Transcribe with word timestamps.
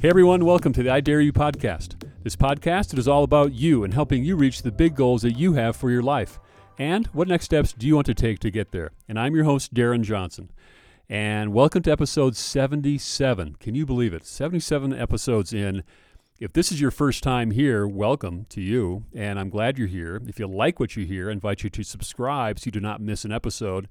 Hey 0.00 0.10
everyone, 0.10 0.44
welcome 0.44 0.72
to 0.74 0.84
the 0.84 0.90
I 0.90 1.00
Dare 1.00 1.20
You 1.20 1.32
podcast. 1.32 2.00
This 2.22 2.36
podcast 2.36 2.92
it 2.92 3.00
is 3.00 3.08
all 3.08 3.24
about 3.24 3.52
you 3.52 3.82
and 3.82 3.92
helping 3.92 4.22
you 4.22 4.36
reach 4.36 4.62
the 4.62 4.70
big 4.70 4.94
goals 4.94 5.22
that 5.22 5.32
you 5.32 5.54
have 5.54 5.74
for 5.74 5.90
your 5.90 6.04
life. 6.04 6.38
And 6.78 7.08
what 7.08 7.26
next 7.26 7.46
steps 7.46 7.72
do 7.72 7.84
you 7.84 7.96
want 7.96 8.06
to 8.06 8.14
take 8.14 8.38
to 8.38 8.50
get 8.52 8.70
there? 8.70 8.92
And 9.08 9.18
I'm 9.18 9.34
your 9.34 9.42
host, 9.42 9.74
Darren 9.74 10.02
Johnson. 10.02 10.52
And 11.08 11.52
welcome 11.52 11.82
to 11.82 11.90
episode 11.90 12.36
77. 12.36 13.56
Can 13.58 13.74
you 13.74 13.84
believe 13.84 14.14
it? 14.14 14.24
77 14.24 14.94
episodes 14.94 15.52
in. 15.52 15.82
If 16.38 16.52
this 16.52 16.70
is 16.70 16.80
your 16.80 16.92
first 16.92 17.24
time 17.24 17.50
here, 17.50 17.84
welcome 17.84 18.46
to 18.50 18.60
you, 18.60 19.02
and 19.12 19.36
I'm 19.36 19.50
glad 19.50 19.78
you're 19.78 19.88
here. 19.88 20.22
If 20.28 20.38
you 20.38 20.46
like 20.46 20.78
what 20.78 20.94
you 20.94 21.06
hear, 21.06 21.28
I 21.28 21.32
invite 21.32 21.64
you 21.64 21.70
to 21.70 21.82
subscribe 21.82 22.60
so 22.60 22.66
you 22.66 22.70
do 22.70 22.78
not 22.78 23.00
miss 23.00 23.24
an 23.24 23.32
episode. 23.32 23.88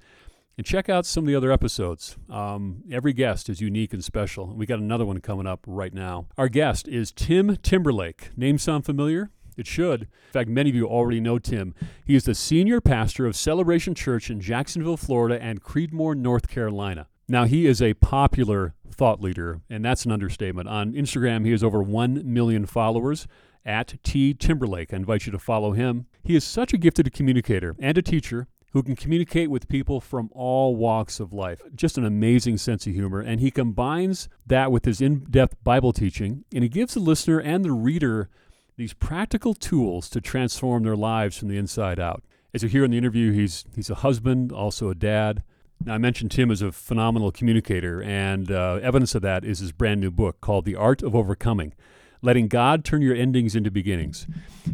And 0.57 0.65
check 0.65 0.89
out 0.89 1.05
some 1.05 1.25
of 1.25 1.27
the 1.27 1.35
other 1.35 1.51
episodes. 1.51 2.17
Um, 2.31 2.81
every 2.91 3.13
guest 3.13 3.47
is 3.47 3.61
unique 3.61 3.93
and 3.93 4.03
special. 4.03 4.47
We 4.47 4.65
got 4.65 4.79
another 4.79 5.05
one 5.05 5.21
coming 5.21 5.45
up 5.45 5.59
right 5.67 5.93
now. 5.93 6.25
Our 6.35 6.49
guest 6.49 6.87
is 6.87 7.11
Tim 7.11 7.57
Timberlake. 7.57 8.31
Name 8.35 8.57
sound 8.57 8.83
familiar? 8.83 9.29
It 9.55 9.67
should. 9.67 10.01
In 10.01 10.33
fact, 10.33 10.49
many 10.49 10.71
of 10.71 10.75
you 10.75 10.87
already 10.87 11.19
know 11.19 11.37
Tim. 11.37 11.75
He 12.03 12.15
is 12.15 12.23
the 12.23 12.33
senior 12.33 12.81
pastor 12.81 13.27
of 13.27 13.35
Celebration 13.35 13.93
Church 13.93 14.31
in 14.31 14.41
Jacksonville, 14.41 14.97
Florida, 14.97 15.39
and 15.39 15.61
Creedmoor, 15.61 16.17
North 16.17 16.47
Carolina. 16.47 17.07
Now, 17.27 17.45
he 17.45 17.67
is 17.67 17.79
a 17.79 17.93
popular 17.93 18.73
thought 18.89 19.21
leader, 19.21 19.61
and 19.69 19.85
that's 19.85 20.05
an 20.05 20.11
understatement. 20.11 20.69
On 20.69 20.93
Instagram, 20.93 21.45
he 21.45 21.51
has 21.51 21.63
over 21.63 21.83
1 21.83 22.21
million 22.25 22.65
followers 22.65 23.27
at 23.63 24.01
T 24.01 24.33
Timberlake. 24.33 24.91
I 24.91 24.97
invite 24.97 25.27
you 25.27 25.31
to 25.33 25.39
follow 25.39 25.73
him. 25.73 26.07
He 26.23 26.35
is 26.35 26.43
such 26.43 26.73
a 26.73 26.77
gifted 26.77 27.11
communicator 27.13 27.75
and 27.79 27.95
a 27.95 28.01
teacher 28.01 28.47
who 28.77 28.83
can 28.83 28.95
communicate 28.95 29.49
with 29.49 29.67
people 29.67 29.99
from 29.99 30.29
all 30.33 30.75
walks 30.75 31.19
of 31.19 31.33
life. 31.33 31.61
Just 31.75 31.97
an 31.97 32.05
amazing 32.05 32.57
sense 32.57 32.85
of 32.85 32.93
humor. 32.93 33.19
And 33.19 33.39
he 33.39 33.49
combines 33.49 34.29
that 34.45 34.71
with 34.71 34.85
his 34.85 35.01
in 35.01 35.25
depth 35.31 35.63
Bible 35.63 35.93
teaching, 35.93 36.45
and 36.53 36.61
he 36.63 36.69
gives 36.69 36.93
the 36.93 36.99
listener 36.99 37.39
and 37.39 37.65
the 37.65 37.71
reader 37.71 38.29
these 38.77 38.93
practical 38.93 39.55
tools 39.55 40.09
to 40.11 40.21
transform 40.21 40.83
their 40.83 40.95
lives 40.95 41.37
from 41.37 41.47
the 41.47 41.57
inside 41.57 41.99
out. 41.99 42.23
As 42.53 42.61
you 42.61 42.69
hear 42.69 42.85
in 42.85 42.91
the 42.91 42.97
interview, 42.99 43.31
he's, 43.31 43.65
he's 43.75 43.89
a 43.89 43.95
husband, 43.95 44.51
also 44.51 44.89
a 44.89 44.95
dad. 44.95 45.41
Now, 45.83 45.95
I 45.95 45.97
mentioned 45.97 46.29
Tim 46.29 46.51
as 46.51 46.61
a 46.61 46.71
phenomenal 46.71 47.31
communicator, 47.31 48.01
and 48.03 48.51
uh, 48.51 48.79
evidence 48.83 49.15
of 49.15 49.23
that 49.23 49.43
is 49.43 49.57
his 49.57 49.71
brand 49.71 50.01
new 50.01 50.11
book 50.11 50.39
called 50.39 50.65
The 50.65 50.75
Art 50.75 51.01
of 51.01 51.15
Overcoming 51.15 51.73
Letting 52.21 52.47
God 52.47 52.83
Turn 52.83 53.01
Your 53.01 53.15
Endings 53.15 53.55
into 53.55 53.69
Beginnings. 53.69 54.27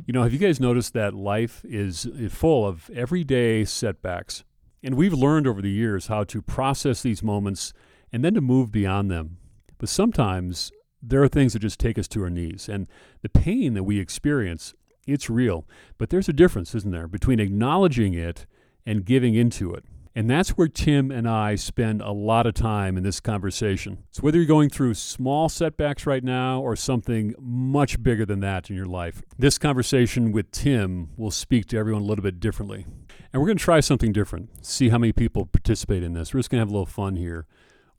You 0.05 0.13
know, 0.13 0.23
have 0.23 0.33
you 0.33 0.39
guys 0.39 0.59
noticed 0.59 0.93
that 0.93 1.13
life 1.13 1.65
is 1.65 2.07
full 2.29 2.65
of 2.65 2.89
everyday 2.95 3.65
setbacks? 3.65 4.43
And 4.81 4.95
we've 4.95 5.13
learned 5.13 5.47
over 5.47 5.61
the 5.61 5.71
years 5.71 6.07
how 6.07 6.23
to 6.25 6.41
process 6.41 7.01
these 7.01 7.23
moments 7.23 7.73
and 8.11 8.23
then 8.23 8.33
to 8.33 8.41
move 8.41 8.71
beyond 8.71 9.11
them. 9.11 9.37
But 9.77 9.89
sometimes 9.89 10.71
there 11.01 11.21
are 11.21 11.27
things 11.27 11.53
that 11.53 11.59
just 11.59 11.79
take 11.79 11.99
us 11.99 12.07
to 12.09 12.23
our 12.23 12.29
knees, 12.29 12.69
and 12.69 12.87
the 13.21 13.29
pain 13.29 13.73
that 13.73 13.83
we 13.83 13.99
experience, 13.99 14.73
it's 15.05 15.29
real. 15.29 15.67
But 15.97 16.09
there's 16.09 16.29
a 16.29 16.33
difference, 16.33 16.73
isn't 16.75 16.91
there, 16.91 17.07
between 17.07 17.41
acknowledging 17.41 18.13
it 18.13 18.45
and 18.85 19.03
giving 19.03 19.35
into 19.35 19.73
it. 19.73 19.83
And 20.15 20.29
that's 20.29 20.49
where 20.51 20.67
Tim 20.67 21.09
and 21.09 21.27
I 21.27 21.55
spend 21.55 22.01
a 22.01 22.11
lot 22.11 22.45
of 22.45 22.53
time 22.53 22.97
in 22.97 23.03
this 23.03 23.19
conversation. 23.19 24.03
So, 24.11 24.21
whether 24.21 24.37
you're 24.37 24.45
going 24.45 24.69
through 24.69 24.93
small 24.93 25.49
setbacks 25.49 26.05
right 26.05 26.23
now 26.23 26.61
or 26.61 26.75
something 26.75 27.33
much 27.39 28.01
bigger 28.01 28.25
than 28.25 28.39
that 28.41 28.69
in 28.69 28.75
your 28.75 28.85
life, 28.85 29.23
this 29.39 29.57
conversation 29.57 30.31
with 30.31 30.51
Tim 30.51 31.09
will 31.17 31.31
speak 31.31 31.65
to 31.67 31.77
everyone 31.77 32.03
a 32.03 32.05
little 32.05 32.23
bit 32.23 32.39
differently. 32.39 32.85
And 33.31 33.41
we're 33.41 33.47
going 33.47 33.57
to 33.57 33.63
try 33.63 33.79
something 33.79 34.13
different, 34.13 34.63
see 34.63 34.89
how 34.89 34.99
many 34.99 35.13
people 35.13 35.47
participate 35.47 36.03
in 36.03 36.13
this. 36.13 36.31
We're 36.31 36.39
just 36.39 36.51
going 36.51 36.59
to 36.59 36.61
have 36.61 36.69
a 36.69 36.73
little 36.73 36.85
fun 36.85 37.15
here. 37.15 37.47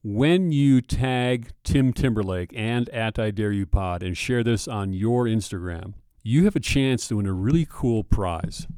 When 0.04 0.52
you 0.52 0.82
tag 0.82 1.50
Tim 1.64 1.92
Timberlake 1.92 2.52
and 2.54 2.88
at 2.90 3.18
I 3.18 3.32
Dare 3.32 3.50
You 3.50 3.66
Pod 3.66 4.04
and 4.04 4.16
share 4.16 4.44
this 4.44 4.68
on 4.68 4.92
your 4.92 5.24
Instagram, 5.24 5.94
you 6.22 6.44
have 6.44 6.54
a 6.54 6.60
chance 6.60 7.08
to 7.08 7.16
win 7.16 7.26
a 7.26 7.32
really 7.32 7.66
cool 7.68 8.04
prize. 8.04 8.68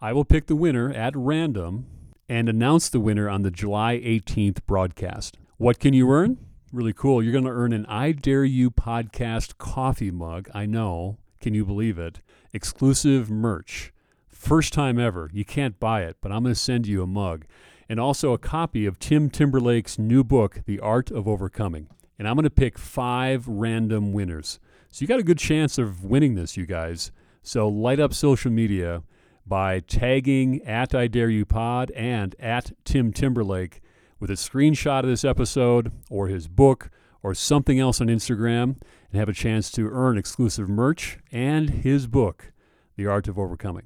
I 0.00 0.12
will 0.12 0.24
pick 0.24 0.46
the 0.46 0.54
winner 0.54 0.92
at 0.92 1.16
random 1.16 1.86
and 2.28 2.48
announce 2.48 2.88
the 2.88 3.00
winner 3.00 3.28
on 3.28 3.42
the 3.42 3.50
July 3.50 4.00
18th 4.04 4.64
broadcast. 4.66 5.38
What 5.58 5.78
can 5.78 5.94
you 5.94 6.10
earn? 6.10 6.38
Really 6.72 6.92
cool. 6.92 7.22
You're 7.22 7.32
going 7.32 7.44
to 7.44 7.50
earn 7.50 7.72
an 7.72 7.86
I 7.86 8.12
Dare 8.12 8.44
You 8.44 8.70
podcast 8.70 9.58
coffee 9.58 10.10
mug. 10.10 10.48
I 10.52 10.66
know. 10.66 11.18
Can 11.40 11.54
you 11.54 11.64
believe 11.64 11.98
it? 11.98 12.20
Exclusive 12.52 13.30
merch. 13.30 13.92
First 14.28 14.72
time 14.72 14.98
ever. 14.98 15.30
You 15.32 15.44
can't 15.44 15.78
buy 15.78 16.02
it, 16.02 16.16
but 16.20 16.32
I'm 16.32 16.42
going 16.42 16.54
to 16.54 16.60
send 16.60 16.86
you 16.86 17.02
a 17.02 17.06
mug. 17.06 17.46
And 17.88 18.00
also 18.00 18.32
a 18.32 18.38
copy 18.38 18.84
of 18.84 18.98
Tim 18.98 19.30
Timberlake's 19.30 19.98
new 19.98 20.24
book, 20.24 20.62
The 20.66 20.80
Art 20.80 21.10
of 21.10 21.28
Overcoming. 21.28 21.88
And 22.18 22.26
I'm 22.26 22.34
going 22.34 22.44
to 22.44 22.50
pick 22.50 22.78
five 22.78 23.46
random 23.46 24.12
winners. 24.12 24.58
So 24.90 25.02
you 25.02 25.06
got 25.06 25.20
a 25.20 25.24
good 25.24 25.38
chance 25.38 25.78
of 25.78 26.04
winning 26.04 26.34
this, 26.34 26.56
you 26.56 26.66
guys. 26.66 27.12
So 27.42 27.68
light 27.68 28.00
up 28.00 28.12
social 28.12 28.50
media 28.50 29.02
by 29.46 29.78
tagging 29.80 30.60
at 30.64 30.94
I 30.94 31.06
Dare 31.06 31.30
You 31.30 31.44
Pod 31.44 31.92
and 31.92 32.34
at 32.40 32.72
Tim 32.84 33.12
Timberlake 33.12 33.80
with 34.18 34.30
a 34.30 34.34
screenshot 34.34 35.00
of 35.00 35.06
this 35.06 35.24
episode 35.24 35.92
or 36.10 36.26
his 36.26 36.48
book 36.48 36.90
or 37.22 37.32
something 37.34 37.78
else 37.78 38.00
on 38.00 38.08
Instagram 38.08 38.80
and 39.10 39.20
have 39.20 39.28
a 39.28 39.32
chance 39.32 39.70
to 39.72 39.88
earn 39.88 40.18
exclusive 40.18 40.68
merch 40.68 41.18
and 41.30 41.70
his 41.70 42.06
book, 42.08 42.52
The 42.96 43.06
Art 43.06 43.28
of 43.28 43.38
Overcoming. 43.38 43.84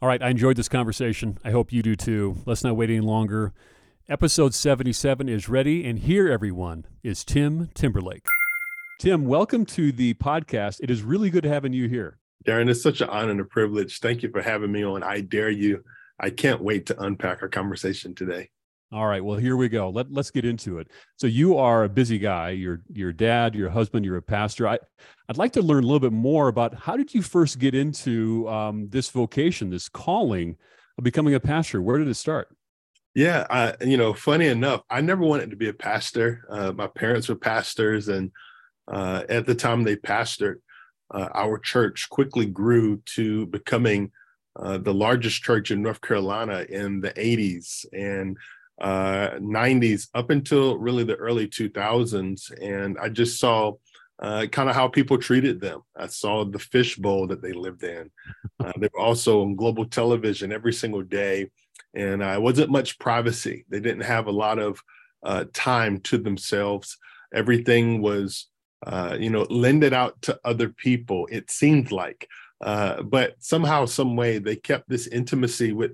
All 0.00 0.08
right, 0.08 0.22
I 0.22 0.28
enjoyed 0.28 0.56
this 0.56 0.68
conversation. 0.68 1.38
I 1.44 1.50
hope 1.50 1.72
you 1.72 1.82
do 1.82 1.96
too. 1.96 2.36
Let's 2.46 2.62
not 2.62 2.76
wait 2.76 2.90
any 2.90 3.00
longer. 3.00 3.52
Episode 4.08 4.54
77 4.54 5.28
is 5.28 5.48
ready, 5.48 5.84
and 5.84 5.98
here, 5.98 6.28
everyone, 6.28 6.86
is 7.02 7.24
Tim 7.24 7.68
Timberlake. 7.74 8.26
Tim, 8.98 9.24
welcome 9.24 9.66
to 9.66 9.92
the 9.92 10.14
podcast. 10.14 10.80
It 10.82 10.90
is 10.90 11.02
really 11.02 11.30
good 11.30 11.44
having 11.44 11.72
you 11.72 11.88
here. 11.88 12.19
Darren, 12.46 12.70
it's 12.70 12.82
such 12.82 13.00
an 13.00 13.08
honor 13.08 13.32
and 13.32 13.40
a 13.40 13.44
privilege. 13.44 14.00
Thank 14.00 14.22
you 14.22 14.30
for 14.30 14.40
having 14.40 14.72
me 14.72 14.84
on. 14.84 15.02
I 15.02 15.20
dare 15.20 15.50
you. 15.50 15.84
I 16.18 16.30
can't 16.30 16.62
wait 16.62 16.86
to 16.86 17.00
unpack 17.00 17.42
our 17.42 17.48
conversation 17.48 18.14
today. 18.14 18.50
All 18.92 19.06
right. 19.06 19.24
Well, 19.24 19.38
here 19.38 19.56
we 19.56 19.68
go. 19.68 19.88
Let, 19.88 20.10
let's 20.10 20.32
get 20.32 20.44
into 20.44 20.78
it. 20.78 20.88
So 21.16 21.28
you 21.28 21.56
are 21.56 21.84
a 21.84 21.88
busy 21.88 22.18
guy. 22.18 22.50
You're 22.50 22.82
your 22.92 23.12
dad, 23.12 23.54
your 23.54 23.70
husband, 23.70 24.04
you're 24.04 24.16
a 24.16 24.22
pastor. 24.22 24.66
I, 24.66 24.78
I'd 25.28 25.36
like 25.36 25.52
to 25.52 25.62
learn 25.62 25.84
a 25.84 25.86
little 25.86 26.00
bit 26.00 26.12
more 26.12 26.48
about 26.48 26.74
how 26.74 26.96
did 26.96 27.14
you 27.14 27.22
first 27.22 27.60
get 27.60 27.74
into 27.74 28.48
um, 28.48 28.88
this 28.88 29.08
vocation, 29.10 29.70
this 29.70 29.88
calling 29.88 30.56
of 30.98 31.04
becoming 31.04 31.34
a 31.34 31.40
pastor? 31.40 31.80
Where 31.80 31.98
did 31.98 32.08
it 32.08 32.14
start? 32.14 32.48
Yeah, 33.14 33.46
I, 33.48 33.74
you 33.84 33.96
know, 33.96 34.12
funny 34.12 34.46
enough, 34.46 34.82
I 34.90 35.00
never 35.00 35.22
wanted 35.22 35.50
to 35.50 35.56
be 35.56 35.68
a 35.68 35.74
pastor. 35.74 36.44
Uh, 36.48 36.72
my 36.72 36.86
parents 36.88 37.28
were 37.28 37.36
pastors, 37.36 38.08
and 38.08 38.30
uh, 38.90 39.22
at 39.28 39.46
the 39.46 39.54
time 39.54 39.84
they 39.84 39.96
pastored, 39.96 40.56
uh, 41.10 41.28
our 41.34 41.58
church 41.58 42.08
quickly 42.10 42.46
grew 42.46 42.98
to 43.04 43.46
becoming 43.46 44.10
uh, 44.56 44.78
the 44.78 44.94
largest 44.94 45.42
church 45.42 45.70
in 45.70 45.82
North 45.82 46.00
Carolina 46.00 46.66
in 46.68 47.00
the 47.00 47.12
80s 47.12 47.86
and 47.92 48.36
uh, 48.80 49.30
90s 49.38 50.08
up 50.14 50.30
until 50.30 50.78
really 50.78 51.04
the 51.04 51.16
early 51.16 51.46
2000s. 51.46 52.50
And 52.60 52.98
I 52.98 53.08
just 53.08 53.38
saw 53.38 53.74
uh, 54.18 54.46
kind 54.50 54.68
of 54.68 54.74
how 54.74 54.88
people 54.88 55.18
treated 55.18 55.60
them. 55.60 55.80
I 55.96 56.06
saw 56.06 56.44
the 56.44 56.58
fishbowl 56.58 57.28
that 57.28 57.42
they 57.42 57.52
lived 57.52 57.82
in. 57.84 58.10
Uh, 58.60 58.72
they 58.76 58.90
were 58.92 59.00
also 59.00 59.40
on 59.40 59.56
global 59.56 59.86
television 59.86 60.52
every 60.52 60.72
single 60.74 61.00
day. 61.00 61.50
And 61.94 62.22
uh, 62.22 62.38
wasn't 62.38 62.70
much 62.70 62.98
privacy. 62.98 63.64
They 63.70 63.80
didn't 63.80 64.02
have 64.02 64.26
a 64.26 64.32
lot 64.32 64.58
of 64.58 64.82
time 65.54 66.00
to 66.00 66.18
themselves. 66.18 66.98
Everything 67.32 68.02
was 68.02 68.48
uh, 68.86 69.16
you 69.18 69.30
know, 69.30 69.42
lend 69.50 69.84
it 69.84 69.92
out 69.92 70.20
to 70.22 70.38
other 70.44 70.68
people. 70.68 71.28
It 71.30 71.50
seemed 71.50 71.92
like, 71.92 72.26
uh, 72.60 73.02
but 73.02 73.34
somehow, 73.38 73.86
some 73.86 74.16
way, 74.16 74.38
they 74.38 74.56
kept 74.56 74.88
this 74.88 75.06
intimacy 75.06 75.72
with 75.72 75.92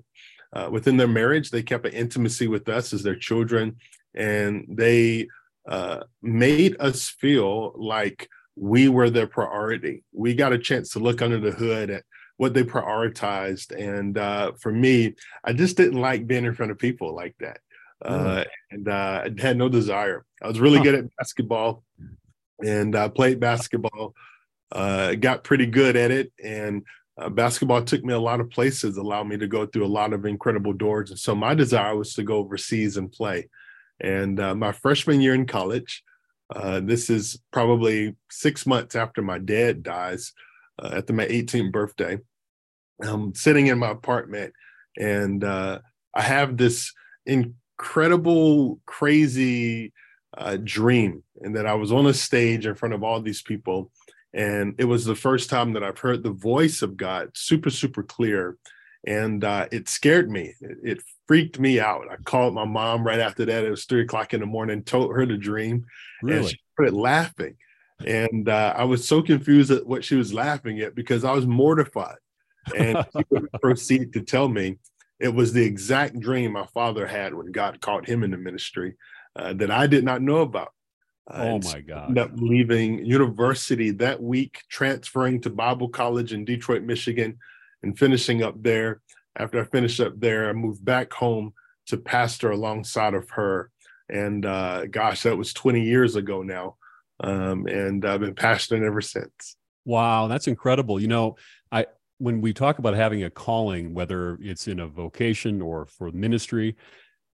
uh, 0.53 0.69
within 0.71 0.97
their 0.97 1.09
marriage. 1.09 1.51
They 1.51 1.63
kept 1.63 1.87
an 1.87 1.93
intimacy 1.93 2.49
with 2.49 2.69
us 2.69 2.93
as 2.93 3.03
their 3.03 3.17
children, 3.17 3.77
and 4.15 4.65
they 4.69 5.29
uh, 5.69 6.01
made 6.23 6.77
us 6.79 7.09
feel 7.09 7.73
like 7.77 8.29
we 8.55 8.89
were 8.89 9.11
their 9.11 9.27
priority. 9.27 10.05
We 10.13 10.35
got 10.35 10.53
a 10.53 10.59
chance 10.59 10.91
to 10.91 10.99
look 10.99 11.21
under 11.21 11.39
the 11.39 11.51
hood 11.51 11.91
at 11.91 12.05
what 12.37 12.55
they 12.55 12.63
prioritized, 12.63 13.77
and 13.77 14.17
uh, 14.17 14.53
for 14.61 14.73
me, 14.73 15.15
I 15.45 15.53
just 15.53 15.77
didn't 15.77 16.01
like 16.01 16.27
being 16.27 16.45
in 16.45 16.55
front 16.55 16.73
of 16.73 16.79
people 16.79 17.15
like 17.15 17.35
that. 17.41 17.59
Uh, 18.05 18.45
and 18.71 18.89
uh, 18.89 19.25
I 19.25 19.41
had 19.41 19.57
no 19.57 19.71
desire. 19.71 20.25
I 20.43 20.49
was 20.49 20.61
really 20.61 20.79
huh. 20.79 20.85
good 20.85 20.95
at 20.97 21.17
basketball 21.17 21.83
and 22.65 22.97
I 22.97 23.09
played 23.09 23.41
basketball. 23.41 24.15
Uh, 24.73 25.15
got 25.15 25.45
pretty 25.45 25.67
good 25.67 25.97
at 25.97 26.11
it, 26.11 26.33
and 26.43 26.83
uh, 27.19 27.29
basketball 27.29 27.83
took 27.83 28.05
me 28.05 28.13
a 28.13 28.19
lot 28.19 28.41
of 28.41 28.51
places, 28.51 28.97
allowed 28.97 29.29
me 29.29 29.39
to 29.39 29.47
go 29.47 29.65
through 29.65 29.87
a 29.87 29.89
lot 29.89 30.13
of 30.13 30.27
incredible 30.27 30.73
doors. 30.73 31.11
And 31.11 31.19
so 31.19 31.35
my 31.35 31.55
desire 31.55 31.97
was 31.97 32.15
to 32.15 32.23
go 32.23 32.37
overseas 32.37 32.97
and 32.97 33.11
play. 33.11 33.49
And 34.01 34.39
uh, 34.39 34.55
my 34.55 34.73
freshman 34.73 35.21
year 35.21 35.35
in 35.35 35.47
college, 35.47 36.03
uh, 36.55 36.81
this 36.81 37.09
is 37.09 37.41
probably 37.53 38.15
six 38.31 38.67
months 38.67 38.95
after 38.95 39.23
my 39.23 39.39
dad 39.39 39.83
dies, 39.83 40.33
uh, 40.79 40.91
after 40.97 41.13
my 41.13 41.27
18th 41.27 41.73
birthday. 41.73 42.19
I'm 43.03 43.35
sitting 43.35 43.67
in 43.69 43.79
my 43.79 43.91
apartment, 43.91 44.53
and 44.99 45.43
uh, 45.43 45.81
I 46.15 46.23
have 46.23 46.57
this 46.57 46.93
incredible, 47.25 48.81
crazy 48.87 49.93
uh, 50.37 50.57
dream, 50.63 51.23
and 51.41 51.57
that 51.57 51.67
I 51.67 51.75
was 51.75 51.93
on 51.93 52.07
a 52.07 52.15
stage 52.15 52.67
in 52.67 52.75
front 52.75 52.95
of 52.95 53.03
all 53.03 53.21
these 53.21 53.43
people, 53.43 53.91
and 54.35 54.75
it 54.79 54.85
was 54.85 55.05
the 55.05 55.15
first 55.15 55.51
time 55.51 55.73
that 55.73 55.83
I've 55.83 55.99
heard 55.99 56.23
the 56.23 56.31
voice 56.31 56.83
of 56.83 56.97
God 56.97 57.31
super 57.35 57.71
super 57.71 58.03
clear, 58.03 58.57
and 59.07 59.43
uh, 59.45 59.67
it 59.73 59.89
scared 59.89 60.31
me. 60.31 60.55
It, 60.61 60.79
it, 60.83 61.03
freaked 61.27 61.59
me 61.59 61.81
out. 61.81 62.07
I 62.09 62.15
called 62.23 62.55
my 62.55 62.65
mom 62.65 63.05
right 63.05 63.19
after 63.19 63.45
that. 63.47 63.65
It 63.65 63.71
was 63.71 63.85
three 63.85 64.03
o'clock 64.03 64.33
in 64.33 64.39
the 64.39 64.47
morning. 64.47 64.85
Told 64.85 65.13
her 65.13 65.27
the 65.27 65.37
dream, 65.37 65.85
really? 66.23 66.39
and 66.39 66.49
she 66.49 66.61
started 66.75 66.95
laughing, 66.95 67.57
and 68.05 68.49
uh, 68.49 68.75
I 68.77 68.85
was 68.85 69.09
so 69.09 69.23
confused 69.23 69.73
at 69.73 69.87
what 69.87 70.05
she 70.05 70.15
was 70.15 70.33
laughing 70.33 70.81
at 70.81 70.95
because 70.95 71.25
I 71.25 71.33
was 71.33 71.47
mortified. 71.47 72.19
And 72.77 73.05
she 73.17 73.25
would 73.31 73.51
proceed 73.61 74.13
to 74.13 74.23
tell 74.23 74.49
me 74.49 74.79
it 75.19 75.35
was 75.35 75.53
the 75.53 75.65
exact 75.65 76.19
dream 76.21 76.53
my 76.53 76.67
father 76.67 77.07
had 77.07 77.35
when 77.35 77.53
God 77.53 77.81
called 77.81 78.07
him 78.07 78.23
in 78.23 78.31
the 78.31 78.37
ministry 78.37 78.97
uh, 79.37 79.53
that 79.55 79.71
I 79.71 79.87
did 79.87 80.05
not 80.05 80.23
know 80.23 80.39
about. 80.39 80.73
Uh, 81.29 81.43
oh 81.43 81.61
my 81.73 81.81
God. 81.81 82.17
Up 82.17 82.31
leaving 82.37 83.05
university 83.05 83.91
that 83.93 84.23
week, 84.23 84.63
transferring 84.71 85.41
to 85.43 85.51
Bible 85.51 85.89
College 85.89 86.33
in 86.33 86.45
Detroit, 86.45 86.83
Michigan, 86.83 87.39
and 87.83 87.99
finishing 87.99 88.43
up 88.43 88.63
there. 88.63 89.01
After 89.37 89.61
I 89.61 89.65
finished 89.65 90.01
up 90.01 90.19
there, 90.19 90.49
I 90.49 90.53
moved 90.53 90.85
back 90.85 91.13
home 91.13 91.53
to 91.87 91.97
pastor 91.97 92.51
alongside 92.51 93.15
of 93.15 93.29
her. 93.31 93.71
And 94.09 94.47
uh, 94.47 94.87
gosh, 94.87 95.25
that 95.25 95.37
was 95.37 95.53
20 95.53 95.83
years 95.83 96.17
ago 96.17 96.43
now. 96.43 96.77
Um, 97.21 97.67
and 97.67 98.05
I've 98.05 98.21
been 98.21 98.35
pastoring 98.35 98.87
ever 98.87 99.01
since. 99.01 99.57
Wow, 99.85 100.29
that's 100.29 100.49
incredible. 100.49 101.01
You 101.01 101.09
know, 101.09 101.37
I 101.73 101.87
when 102.19 102.41
we 102.41 102.53
talk 102.53 102.79
about 102.79 102.95
having 102.95 103.25
a 103.25 103.31
calling, 103.31 103.95
whether 103.95 104.39
it's 104.41 104.69
in 104.69 104.81
a 104.81 104.87
vocation 104.87 105.61
or 105.61 105.87
for 105.87 106.11
ministry, 106.13 106.77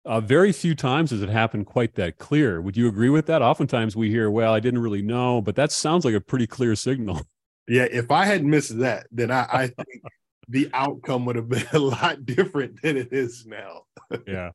uh, 0.05 0.19
very 0.19 0.51
few 0.51 0.75
times 0.75 1.11
has 1.11 1.21
it 1.21 1.29
happened 1.29 1.65
quite 1.65 1.95
that 1.95 2.17
clear. 2.17 2.61
Would 2.61 2.75
you 2.75 2.87
agree 2.87 3.09
with 3.09 3.25
that? 3.27 3.41
Oftentimes 3.41 3.95
we 3.95 4.09
hear, 4.09 4.29
well, 4.29 4.53
I 4.53 4.59
didn't 4.59 4.81
really 4.81 5.01
know, 5.01 5.41
but 5.41 5.55
that 5.55 5.71
sounds 5.71 6.03
like 6.05 6.13
a 6.13 6.21
pretty 6.21 6.47
clear 6.47 6.75
signal. 6.75 7.21
Yeah, 7.65 7.87
if 7.89 8.11
I 8.11 8.25
had 8.25 8.43
missed 8.43 8.77
that, 8.79 9.07
then 9.09 9.31
I, 9.31 9.47
I 9.49 9.67
think 9.77 10.03
the 10.49 10.69
outcome 10.73 11.23
would 11.23 11.37
have 11.37 11.47
been 11.47 11.65
a 11.71 11.79
lot 11.79 12.25
different 12.25 12.81
than 12.81 12.97
it 12.97 13.13
is 13.13 13.45
now. 13.45 13.83
yeah. 14.27 14.49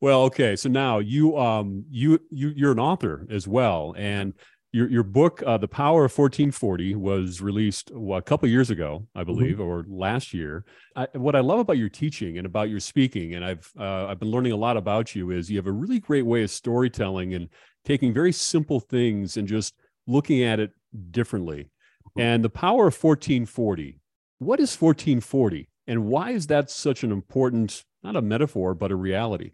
Well, 0.00 0.22
okay. 0.22 0.56
So 0.56 0.70
now 0.70 1.00
you 1.00 1.36
um 1.36 1.84
you 1.90 2.18
you 2.30 2.54
you're 2.56 2.72
an 2.72 2.78
author 2.78 3.26
as 3.28 3.46
well, 3.46 3.94
and 3.98 4.32
your 4.72 4.88
your 4.88 5.02
book, 5.02 5.42
uh, 5.44 5.58
The 5.58 5.68
Power 5.68 6.04
of 6.04 6.16
1440, 6.16 6.94
was 6.94 7.40
released 7.40 7.90
well, 7.92 8.18
a 8.18 8.22
couple 8.22 8.48
years 8.48 8.70
ago, 8.70 9.06
I 9.14 9.20
mm-hmm. 9.20 9.26
believe, 9.26 9.54
mm-hmm. 9.54 9.62
or 9.62 9.84
last 9.88 10.32
year. 10.32 10.64
I, 10.94 11.08
what 11.14 11.34
I 11.34 11.40
love 11.40 11.58
about 11.58 11.78
your 11.78 11.88
teaching 11.88 12.38
and 12.38 12.46
about 12.46 12.70
your 12.70 12.80
speaking, 12.80 13.34
and 13.34 13.44
I've 13.44 13.70
uh, 13.78 14.06
I've 14.06 14.20
been 14.20 14.30
learning 14.30 14.52
a 14.52 14.56
lot 14.56 14.76
about 14.76 15.14
you, 15.14 15.30
is 15.30 15.50
you 15.50 15.56
have 15.56 15.66
a 15.66 15.72
really 15.72 15.98
great 15.98 16.26
way 16.26 16.42
of 16.42 16.50
storytelling 16.50 17.34
and 17.34 17.48
taking 17.84 18.12
very 18.12 18.32
simple 18.32 18.80
things 18.80 19.36
and 19.36 19.48
just 19.48 19.74
looking 20.06 20.42
at 20.42 20.60
it 20.60 20.72
differently. 21.10 21.70
Mm-hmm. 22.10 22.20
And 22.20 22.44
the 22.44 22.50
power 22.50 22.88
of 22.88 23.02
1440. 23.02 23.98
What 24.38 24.58
is 24.58 24.74
1440, 24.80 25.68
and 25.86 26.06
why 26.06 26.30
is 26.30 26.46
that 26.46 26.70
such 26.70 27.04
an 27.04 27.12
important, 27.12 27.84
not 28.02 28.16
a 28.16 28.22
metaphor, 28.22 28.74
but 28.74 28.90
a 28.90 28.96
reality? 28.96 29.52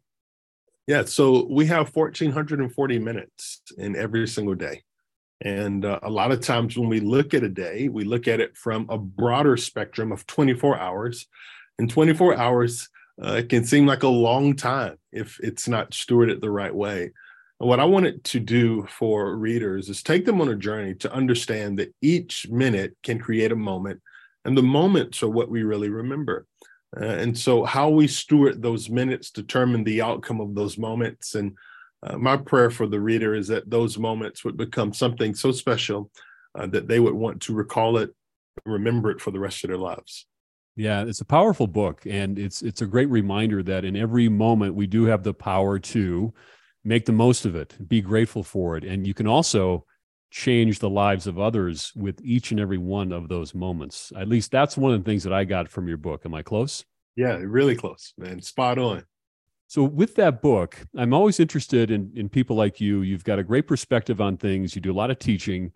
Yeah, 0.87 1.05
so 1.05 1.49
we 1.51 1.67
have 1.67 1.93
1440 1.93 3.01
minutes 3.01 3.63
in 3.77 3.97
every 3.97 4.29
single 4.29 4.55
day. 4.55 4.85
And 5.41 5.85
uh, 5.85 6.01
a 6.03 6.11
lot 6.11 6.33
of 6.33 6.41
times 6.41 6.77
when 6.77 6.89
we 6.89 7.01
look 7.01 7.35
at 7.35 7.43
a 7.43 7.49
day, 7.49 7.89
we 7.89 8.05
look 8.05 8.27
at 8.27 8.41
it 8.41 8.57
from 8.57 8.87
a 8.89 8.99
broader 8.99 9.57
spectrum 9.57 10.13
of 10.13 10.27
24 10.27 10.79
hours. 10.79 11.27
And 11.79 11.91
24 11.91 12.37
hours 12.37 12.89
uh, 13.21 13.43
can 13.49 13.65
seem 13.65 13.87
like 13.87 14.03
a 14.03 14.09
long 14.09 14.57
time 14.57 14.97
if 15.13 15.39
it's 15.43 15.69
not 15.69 15.91
stewarded 15.91 16.41
the 16.41 16.51
right 16.51 16.75
way. 16.75 17.13
And 17.61 17.69
what 17.69 17.81
I 17.81 17.85
wanted 17.85 18.25
to 18.25 18.41
do 18.41 18.87
for 18.89 19.37
readers 19.37 19.89
is 19.89 20.03
take 20.03 20.27
them 20.27 20.41
on 20.41 20.49
a 20.49 20.57
journey 20.57 20.95
to 20.97 21.13
understand 21.13 21.79
that 21.79 21.95
each 22.03 22.49
minute 22.49 22.97
can 23.03 23.19
create 23.19 23.53
a 23.53 23.57
moment, 23.57 24.01
and 24.45 24.57
the 24.57 24.63
moments 24.63 25.23
are 25.23 25.31
what 25.31 25.51
we 25.51 25.63
really 25.63 25.89
remember. 25.89 26.47
Uh, 26.99 27.05
and 27.05 27.37
so, 27.37 27.65
how 27.65 27.89
we 27.89 28.07
steward 28.07 28.63
those 28.63 28.89
minutes 28.89 29.31
determine 29.31 29.85
the 29.85 30.03
outcome 30.03 30.41
of 30.41 30.55
those 30.55 30.79
moments. 30.79 31.35
And 31.35 31.57
uh, 32.03 32.19
my 32.19 32.37
prayer 32.37 32.71
for 32.71 32.87
the 32.87 33.01
reader 33.01 33.35
is 33.35 33.49
that 33.49 33.71
those 33.71 33.99
moments 33.99 34.45
would 34.45 34.57
become 34.57 34.93
something 34.93 35.35
so 35.35 35.53
special 35.53 36.11
uh, 36.59 36.67
that 36.67 36.89
they 36.89 37.01
would 37.01 37.15
want 37.15 37.41
to 37.43 37.55
recall 37.55 37.99
it, 37.99 38.15
remember 38.65 39.11
it 39.11 39.21
for 39.21 39.31
the 39.31 39.41
rest 39.41 39.65
of 39.65 39.69
their 39.69 39.79
lives. 39.79 40.27
Yeah, 40.77 41.05
it's 41.05 41.23
a 41.23 41.27
powerful 41.27 41.67
book, 41.67 42.03
and 42.05 42.39
it's 42.39 42.61
it's 42.61 42.83
a 42.83 42.87
great 42.87 43.09
reminder 43.09 43.63
that 43.63 43.85
in 43.85 43.97
every 43.97 44.29
moment 44.29 44.75
we 44.75 44.87
do 44.87 45.05
have 45.05 45.23
the 45.23 45.33
power 45.33 45.79
to 45.79 46.35
make 46.85 47.07
the 47.07 47.13
most 47.13 47.47
of 47.47 47.57
it, 47.57 47.77
be 47.89 48.03
grateful 48.03 48.43
for 48.43 48.77
it, 48.77 48.85
and 48.85 49.07
you 49.07 49.15
can 49.15 49.27
also 49.27 49.87
change 50.31 50.79
the 50.79 50.91
lives 50.91 51.27
of 51.27 51.39
others 51.39 51.93
with 51.97 52.21
each 52.23 52.51
and 52.51 52.61
every 52.61 52.77
one 52.77 53.11
of 53.11 53.29
those 53.29 53.55
moments. 53.55 54.13
At 54.17 54.29
least 54.29 54.51
that's 54.51 54.77
one 54.77 54.93
of 54.93 55.03
the 55.03 55.09
things 55.09 55.25
that 55.25 55.33
I 55.33 55.45
got 55.45 55.69
from 55.69 55.89
your 55.89 55.97
book. 55.97 56.27
Am 56.27 56.35
I 56.35 56.43
close? 56.43 56.85
Yeah, 57.17 57.37
really 57.37 57.75
close, 57.75 58.13
man. 58.19 58.43
Spot 58.43 58.79
on. 58.79 59.05
So 59.69 59.83
with 59.83 60.15
that 60.15 60.43
book, 60.43 60.79
I'm 60.97 61.13
always 61.13 61.41
interested 61.41 61.91
in 61.91 62.13
in 62.15 62.29
people 62.29 62.57
like 62.57 62.81
you. 62.81 63.03
You've 63.03 63.25
got 63.25 63.39
a 63.39 63.45
great 63.45 63.67
perspective 63.67 64.21
on 64.21 64.37
things. 64.37 64.75
You 64.75 64.81
do 64.81 64.93
a 64.93 64.95
lot 64.95 65.11
of 65.11 65.19
teaching. 65.19 65.73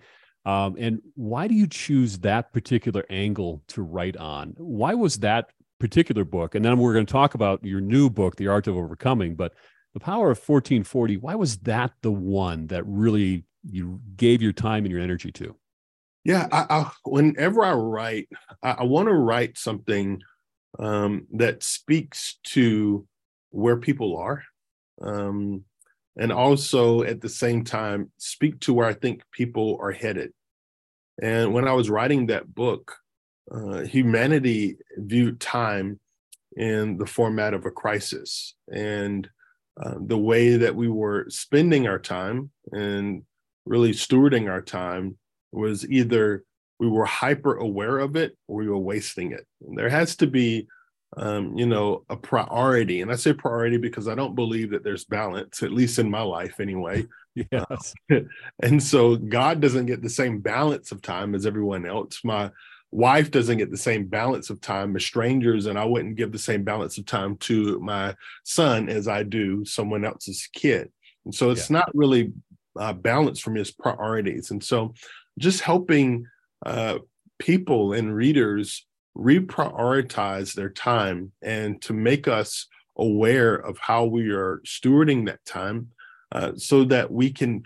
Um, 0.46 0.76
and 0.78 1.00
why 1.16 1.48
do 1.48 1.54
you 1.54 1.66
choose 1.66 2.18
that 2.20 2.52
particular 2.52 3.04
angle 3.10 3.62
to 3.68 3.82
write 3.82 4.16
on? 4.16 4.54
Why 4.56 4.94
was 4.94 5.18
that 5.18 5.50
particular 5.78 6.24
book? 6.24 6.54
And 6.54 6.64
then 6.64 6.78
we're 6.78 6.94
going 6.94 7.06
to 7.06 7.12
talk 7.12 7.34
about 7.34 7.64
your 7.64 7.80
new 7.80 8.08
book, 8.08 8.36
The 8.36 8.48
Art 8.48 8.66
of 8.66 8.76
Overcoming. 8.76 9.34
But 9.34 9.52
the 9.92 10.00
power 10.00 10.30
of 10.30 10.38
1440, 10.38 11.18
why 11.18 11.34
was 11.34 11.58
that 11.58 11.92
the 12.00 12.12
one 12.12 12.68
that 12.68 12.86
really 12.86 13.44
you 13.68 14.00
gave 14.16 14.40
your 14.40 14.52
time 14.52 14.84
and 14.84 14.92
your 14.92 15.00
energy 15.00 15.32
to? 15.32 15.56
Yeah, 16.24 16.48
I, 16.52 16.66
I, 16.70 16.90
whenever 17.04 17.64
I 17.64 17.72
write, 17.72 18.28
I, 18.62 18.70
I 18.72 18.82
want 18.84 19.08
to 19.08 19.14
write 19.14 19.58
something 19.58 20.22
um, 20.78 21.26
that 21.32 21.62
speaks 21.62 22.38
to 22.44 23.06
where 23.50 23.76
people 23.76 24.16
are 24.16 24.42
um, 25.02 25.64
and 26.16 26.32
also 26.32 27.02
at 27.02 27.20
the 27.20 27.28
same 27.28 27.64
time 27.64 28.10
speak 28.18 28.60
to 28.60 28.74
where 28.74 28.86
i 28.86 28.94
think 28.94 29.22
people 29.32 29.78
are 29.80 29.92
headed. 29.92 30.32
And 31.22 31.52
when 31.52 31.66
i 31.66 31.72
was 31.72 31.90
writing 31.90 32.26
that 32.26 32.54
book 32.54 32.96
uh, 33.52 33.80
humanity 33.80 34.76
viewed 34.96 35.40
time 35.40 35.98
in 36.56 36.96
the 36.98 37.06
format 37.06 37.54
of 37.54 37.66
a 37.66 37.70
crisis 37.70 38.54
and 38.72 39.28
uh, 39.82 39.94
the 40.06 40.18
way 40.18 40.56
that 40.56 40.74
we 40.74 40.88
were 40.88 41.26
spending 41.28 41.86
our 41.86 41.98
time 41.98 42.50
and 42.72 43.22
really 43.64 43.92
stewarding 43.92 44.50
our 44.50 44.60
time 44.60 45.16
was 45.52 45.88
either 45.90 46.44
we 46.78 46.88
were 46.88 47.04
hyper 47.04 47.56
aware 47.56 47.98
of 47.98 48.16
it 48.16 48.36
or 48.46 48.56
we 48.56 48.68
were 48.68 48.78
wasting 48.78 49.32
it. 49.32 49.46
And 49.66 49.78
there 49.78 49.88
has 49.88 50.16
to 50.16 50.26
be 50.26 50.66
um, 51.16 51.56
you 51.56 51.66
know, 51.66 52.04
a 52.08 52.16
priority. 52.16 53.00
And 53.00 53.10
I 53.10 53.16
say 53.16 53.32
priority 53.32 53.78
because 53.78 54.08
I 54.08 54.14
don't 54.14 54.34
believe 54.34 54.70
that 54.70 54.84
there's 54.84 55.04
balance, 55.04 55.62
at 55.62 55.72
least 55.72 55.98
in 55.98 56.10
my 56.10 56.22
life 56.22 56.60
anyway. 56.60 57.06
yes. 57.52 57.94
Uh, 58.10 58.20
and 58.62 58.82
so 58.82 59.16
God 59.16 59.60
doesn't 59.60 59.86
get 59.86 60.02
the 60.02 60.10
same 60.10 60.38
balance 60.38 60.92
of 60.92 61.02
time 61.02 61.34
as 61.34 61.46
everyone 61.46 61.86
else. 61.86 62.20
My 62.24 62.50
wife 62.92 63.30
doesn't 63.30 63.58
get 63.58 63.70
the 63.70 63.76
same 63.76 64.06
balance 64.06 64.50
of 64.50 64.60
time 64.60 64.94
as 64.96 65.04
strangers, 65.04 65.66
and 65.66 65.78
I 65.78 65.84
wouldn't 65.84 66.16
give 66.16 66.32
the 66.32 66.38
same 66.38 66.64
balance 66.64 66.98
of 66.98 67.06
time 67.06 67.36
to 67.38 67.78
my 67.80 68.14
son 68.44 68.88
as 68.88 69.08
I 69.08 69.22
do 69.22 69.64
someone 69.64 70.04
else's 70.04 70.48
kid. 70.52 70.90
And 71.24 71.34
so 71.34 71.50
it's 71.50 71.70
yeah. 71.70 71.78
not 71.78 71.90
really 71.94 72.32
uh, 72.78 72.92
balanced 72.92 73.42
for 73.42 73.50
me 73.50 73.60
as 73.60 73.70
priorities. 73.70 74.50
And 74.50 74.62
so 74.62 74.94
just 75.38 75.60
helping 75.60 76.26
uh, 76.64 76.98
people 77.38 77.92
and 77.92 78.14
readers 78.14 78.86
reprioritize 79.16 80.54
their 80.54 80.70
time 80.70 81.32
and 81.42 81.80
to 81.82 81.92
make 81.92 82.28
us 82.28 82.66
aware 82.96 83.54
of 83.54 83.78
how 83.78 84.04
we 84.04 84.30
are 84.30 84.60
stewarding 84.64 85.26
that 85.26 85.44
time 85.44 85.88
uh, 86.32 86.52
so 86.56 86.84
that 86.84 87.10
we 87.10 87.30
can 87.30 87.62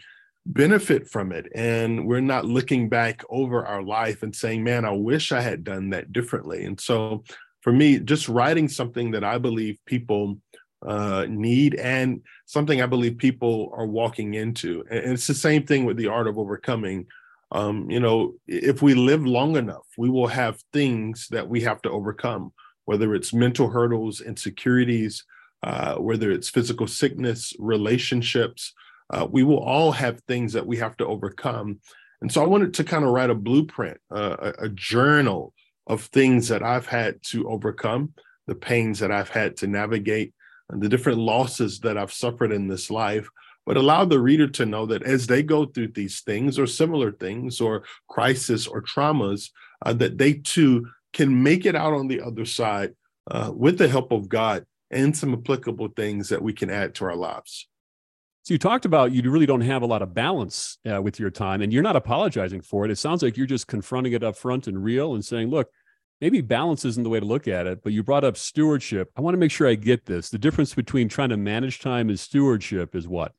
benefit 0.47 1.09
from 1.09 1.33
it 1.33 1.47
and 1.55 2.07
we're 2.07 2.21
not 2.21 2.45
looking 2.45 2.89
back 2.89 3.23
over 3.31 3.65
our 3.67 3.83
life 3.83 4.23
and 4.23 4.37
saying 4.37 4.63
man 4.63 4.85
i 4.85 4.91
wish 4.91 5.33
i 5.33 5.41
had 5.41 5.65
done 5.65 5.91
that 5.91 6.13
differently. 6.13 6.65
And 6.65 6.79
so 6.79 7.25
for 7.63 7.73
me 7.73 7.99
just 7.99 8.29
writing 8.29 8.69
something 8.69 9.11
that 9.13 9.25
i 9.25 9.39
believe 9.39 9.79
people 9.87 10.39
uh, 10.87 11.25
need 11.31 11.77
and 11.77 12.21
something 12.45 12.83
i 12.83 12.87
believe 12.87 13.17
people 13.17 13.73
are 13.75 13.87
walking 13.87 14.35
into. 14.35 14.85
And 14.91 15.13
it's 15.13 15.27
the 15.27 15.35
same 15.35 15.65
thing 15.65 15.87
with 15.87 15.97
the 15.97 16.09
art 16.09 16.29
of 16.29 16.39
overcoming 16.39 17.07
um, 17.55 17.89
you 17.89 18.01
know, 18.01 18.35
if 18.49 18.83
we 18.83 18.95
live 18.95 19.25
long 19.25 19.57
enough, 19.57 19.87
we 19.97 20.11
will 20.11 20.27
have 20.27 20.61
things 20.73 21.29
that 21.31 21.49
we 21.49 21.61
have 21.61 21.81
to 21.83 21.91
overcome, 21.91 22.53
whether 22.85 23.15
it's 23.15 23.33
mental 23.33 23.71
hurdles, 23.71 24.21
insecurities, 24.21 25.25
uh, 25.63 25.95
whether 25.95 26.33
it's 26.33 26.51
physical 26.51 26.89
sickness, 26.89 27.55
relationships. 27.61 28.75
Uh, 29.09 29.27
we 29.31 29.45
will 29.45 29.61
all 29.61 29.93
have 29.93 30.21
things 30.23 30.53
that 30.53 30.67
we 30.67 30.77
have 30.79 30.97
to 30.97 31.07
overcome. 31.07 31.79
And 32.21 32.33
so 32.33 32.43
I 32.43 32.47
wanted 32.47 32.75
to 32.75 32.85
kind 32.85 33.05
of 33.05 33.11
write 33.11 33.31
a 33.31 33.37
blueprint, 33.37 33.99
uh, 34.13 34.37
a, 34.59 34.65
a 34.65 34.69
journal 34.71 35.55
of 35.87 36.03
things 36.03 36.49
that 36.49 36.63
I've 36.63 36.87
had 36.87 37.23
to 37.31 37.49
overcome, 37.49 38.15
the 38.49 38.57
pains 38.57 38.99
that 38.99 39.13
I've 39.13 39.29
had 39.29 39.57
to 39.59 39.69
navigate, 39.69 40.35
and 40.71 40.83
the 40.83 40.89
different 40.89 41.19
losses 41.19 41.81
that 41.81 41.97
I've 41.97 42.13
suffered 42.13 42.51
in 42.51 42.67
this 42.67 42.91
life, 42.91 43.29
but 43.67 43.77
allow 43.77 44.05
the 44.05 44.21
reader 44.21 44.47
to 44.49 44.67
know 44.67 44.87
that 44.87 45.03
as 45.03 45.27
they 45.27 45.43
go 45.43 45.67
through 45.67 45.89
these 45.89 46.21
things 46.21 46.59
or 46.59 46.67
similar 46.67 47.13
things 47.13 47.61
or 47.61 47.85
crisis 48.09 48.67
or 48.67 48.83
traumas, 48.83 49.51
uh, 49.85 49.93
that 49.93 50.19
they 50.19 50.35
too 50.35 50.87
can 51.13 51.43
make 51.43 51.65
it 51.65 51.75
out 51.75 51.93
on 51.93 52.09
the 52.09 52.21
other 52.21 52.45
side 52.45 52.95
uh, 53.31 53.51
with 53.55 53.79
the 53.79 53.89
help 53.89 54.13
of 54.13 54.29
God 54.29 54.67
and 54.91 55.17
some 55.17 55.33
applicable 55.33 55.89
things 55.89 56.29
that 56.29 56.43
we 56.43 56.53
can 56.53 56.71
add 56.71 56.95
to 56.97 57.05
our 57.05 57.17
lives. 57.17 57.69
So 58.43 58.53
you 58.53 58.59
talked 58.59 58.85
about 58.85 59.13
you 59.13 59.29
really 59.31 59.47
don't 59.47 59.63
have 59.63 59.81
a 59.81 59.87
lot 59.87 60.03
of 60.03 60.13
balance 60.13 60.77
uh, 60.91 61.01
with 61.01 61.19
your 61.19 61.31
time, 61.31 61.63
and 61.63 61.73
you're 61.73 61.83
not 61.83 61.97
apologizing 61.97 62.61
for 62.61 62.85
it. 62.85 62.91
It 62.91 62.97
sounds 62.97 63.23
like 63.23 63.39
you're 63.39 63.47
just 63.47 63.67
confronting 63.67 64.13
it 64.13 64.23
up 64.23 64.37
front 64.37 64.67
and 64.67 64.85
real, 64.85 65.15
and 65.15 65.25
saying, 65.25 65.49
"Look, 65.49 65.71
maybe 66.21 66.43
balance 66.43 66.85
isn't 66.85 67.03
the 67.03 67.09
way 67.09 67.21
to 67.21 67.25
look 67.25 67.49
at 67.49 67.67
it." 67.67 67.83
But 67.83 67.95
you 67.95 68.03
brought 68.03 68.23
up 68.23 68.37
stewardship. 68.37 69.11
I 69.17 69.23
want 69.23 69.33
to 69.33 69.39
make 69.39 69.51
sure 69.51 69.67
I 69.67 69.77
get 69.77 70.05
this. 70.05 70.29
The 70.29 70.39
difference 70.39 70.75
between 70.75 71.09
trying 71.09 71.31
to 71.31 71.39
manage 71.39 71.81
time 71.81 72.11
and 72.11 72.21
stewardship 72.21 72.95
is 72.95 73.09
what? 73.09 73.33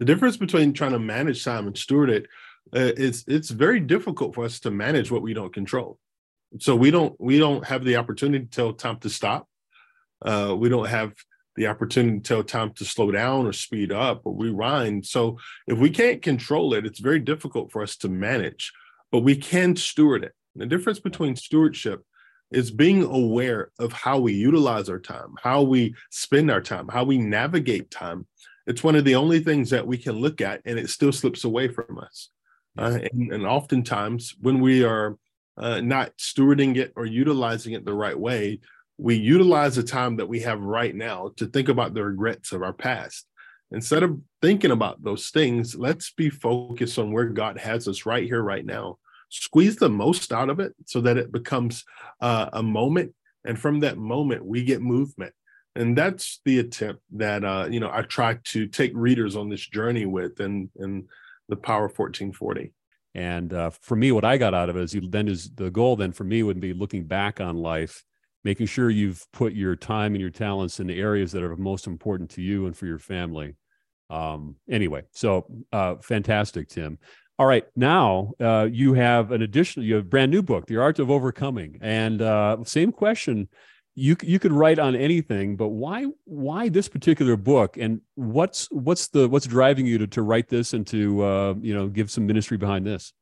The 0.00 0.06
difference 0.06 0.38
between 0.38 0.72
trying 0.72 0.92
to 0.92 0.98
manage 0.98 1.44
time 1.44 1.66
and 1.66 1.76
steward 1.76 2.08
it 2.08 2.26
uh, 2.74 2.92
is 2.96 3.22
it's 3.28 3.50
very 3.50 3.80
difficult 3.80 4.34
for 4.34 4.44
us 4.44 4.58
to 4.60 4.70
manage 4.70 5.10
what 5.10 5.20
we 5.20 5.34
don't 5.34 5.52
control. 5.52 5.98
So 6.58 6.74
we 6.74 6.90
don't 6.90 7.14
we 7.20 7.38
don't 7.38 7.64
have 7.66 7.84
the 7.84 7.96
opportunity 7.96 8.46
to 8.46 8.50
tell 8.50 8.72
time 8.72 8.98
to 9.00 9.10
stop. 9.10 9.46
Uh, 10.24 10.56
we 10.58 10.70
don't 10.70 10.88
have 10.88 11.12
the 11.56 11.66
opportunity 11.66 12.16
to 12.18 12.22
tell 12.22 12.42
time 12.42 12.72
to 12.74 12.84
slow 12.86 13.10
down 13.10 13.46
or 13.46 13.52
speed 13.52 13.92
up 13.92 14.22
or 14.24 14.34
rewind. 14.34 15.04
So 15.04 15.38
if 15.66 15.78
we 15.78 15.90
can't 15.90 16.22
control 16.22 16.72
it, 16.72 16.86
it's 16.86 17.00
very 17.00 17.20
difficult 17.20 17.70
for 17.70 17.82
us 17.82 17.96
to 17.98 18.08
manage, 18.08 18.72
but 19.12 19.20
we 19.20 19.36
can 19.36 19.76
steward 19.76 20.24
it. 20.24 20.32
The 20.56 20.66
difference 20.66 20.98
between 20.98 21.36
stewardship 21.36 22.02
is 22.50 22.70
being 22.70 23.02
aware 23.02 23.70
of 23.78 23.92
how 23.92 24.18
we 24.18 24.32
utilize 24.32 24.88
our 24.88 24.98
time, 24.98 25.34
how 25.42 25.62
we 25.62 25.94
spend 26.10 26.50
our 26.50 26.62
time, 26.62 26.88
how 26.88 27.04
we 27.04 27.18
navigate 27.18 27.90
time, 27.90 28.26
it's 28.66 28.84
one 28.84 28.96
of 28.96 29.04
the 29.04 29.16
only 29.16 29.40
things 29.40 29.70
that 29.70 29.86
we 29.86 29.98
can 29.98 30.16
look 30.16 30.40
at 30.40 30.60
and 30.64 30.78
it 30.78 30.90
still 30.90 31.12
slips 31.12 31.44
away 31.44 31.68
from 31.68 31.98
us. 31.98 32.30
Uh, 32.78 32.98
and, 33.12 33.32
and, 33.32 33.46
oftentimes, 33.46 34.34
when 34.40 34.60
we 34.60 34.84
are 34.84 35.18
uh, 35.56 35.80
not 35.80 36.16
stewarding 36.18 36.76
it 36.76 36.92
or 36.94 37.04
utilizing 37.04 37.72
it 37.72 37.84
the 37.84 37.92
right 37.92 38.18
way, 38.18 38.60
we 38.96 39.16
utilize 39.16 39.76
the 39.76 39.82
time 39.82 40.16
that 40.16 40.28
we 40.28 40.40
have 40.40 40.60
right 40.60 40.94
now 40.94 41.32
to 41.36 41.46
think 41.46 41.68
about 41.68 41.94
the 41.94 42.04
regrets 42.04 42.52
of 42.52 42.62
our 42.62 42.72
past. 42.72 43.26
Instead 43.72 44.02
of 44.02 44.20
thinking 44.42 44.70
about 44.70 45.02
those 45.02 45.30
things, 45.30 45.74
let's 45.74 46.12
be 46.12 46.28
focused 46.30 46.98
on 46.98 47.12
where 47.12 47.26
God 47.26 47.58
has 47.58 47.88
us 47.88 48.06
right 48.06 48.24
here, 48.24 48.42
right 48.42 48.64
now. 48.64 48.98
Squeeze 49.30 49.76
the 49.76 49.88
most 49.88 50.32
out 50.32 50.50
of 50.50 50.60
it 50.60 50.74
so 50.86 51.00
that 51.00 51.16
it 51.16 51.32
becomes 51.32 51.84
uh, 52.20 52.50
a 52.52 52.62
moment. 52.62 53.14
And 53.44 53.58
from 53.58 53.80
that 53.80 53.96
moment, 53.96 54.44
we 54.44 54.64
get 54.64 54.82
movement 54.82 55.32
and 55.76 55.96
that's 55.96 56.40
the 56.44 56.58
attempt 56.58 57.02
that 57.12 57.44
uh, 57.44 57.66
you 57.70 57.80
know 57.80 57.90
I 57.92 58.02
try 58.02 58.38
to 58.44 58.66
take 58.66 58.92
readers 58.94 59.36
on 59.36 59.48
this 59.48 59.66
journey 59.66 60.06
with, 60.06 60.40
and 60.40 60.68
and 60.76 61.08
the 61.48 61.56
Power 61.56 61.82
1440. 61.82 62.72
And 63.14 63.52
uh, 63.52 63.70
for 63.70 63.96
me, 63.96 64.12
what 64.12 64.24
I 64.24 64.36
got 64.36 64.54
out 64.54 64.68
of 64.68 64.76
it 64.76 64.84
is 64.84 64.94
you, 64.94 65.08
then 65.08 65.26
is 65.26 65.50
the 65.54 65.70
goal. 65.70 65.96
Then 65.96 66.12
for 66.12 66.24
me 66.24 66.42
would 66.42 66.60
be 66.60 66.72
looking 66.72 67.04
back 67.04 67.40
on 67.40 67.56
life, 67.56 68.04
making 68.44 68.66
sure 68.66 68.88
you've 68.88 69.26
put 69.32 69.52
your 69.52 69.74
time 69.74 70.14
and 70.14 70.20
your 70.20 70.30
talents 70.30 70.78
in 70.78 70.86
the 70.86 71.00
areas 71.00 71.32
that 71.32 71.42
are 71.42 71.56
most 71.56 71.86
important 71.86 72.30
to 72.30 72.42
you 72.42 72.66
and 72.66 72.76
for 72.76 72.86
your 72.86 72.98
family. 72.98 73.56
Um, 74.10 74.56
anyway, 74.68 75.02
so 75.12 75.46
uh, 75.72 75.96
fantastic, 75.96 76.68
Tim. 76.68 76.98
All 77.38 77.46
right, 77.46 77.64
now 77.74 78.32
uh, 78.38 78.68
you 78.70 78.94
have 78.94 79.32
an 79.32 79.42
additional, 79.42 79.86
you 79.86 79.94
have 79.94 80.04
a 80.04 80.08
brand 80.08 80.30
new 80.30 80.42
book, 80.42 80.66
The 80.66 80.76
Art 80.76 80.98
of 80.98 81.10
Overcoming, 81.10 81.78
and 81.80 82.20
uh, 82.20 82.58
same 82.64 82.92
question 82.92 83.48
you 83.94 84.16
you 84.22 84.38
could 84.38 84.52
write 84.52 84.78
on 84.78 84.94
anything, 84.94 85.56
but 85.56 85.68
why 85.68 86.06
why 86.24 86.68
this 86.68 86.88
particular 86.88 87.36
book? 87.36 87.76
And 87.76 88.00
what's 88.14 88.70
what's 88.70 89.08
the 89.08 89.28
what's 89.28 89.46
driving 89.46 89.86
you 89.86 89.98
to 89.98 90.06
to 90.08 90.22
write 90.22 90.48
this 90.48 90.72
and 90.72 90.86
to 90.88 91.22
uh, 91.22 91.54
you 91.60 91.74
know 91.74 91.88
give 91.88 92.10
some 92.10 92.26
ministry 92.26 92.56
behind 92.56 92.86
this? 92.86 93.12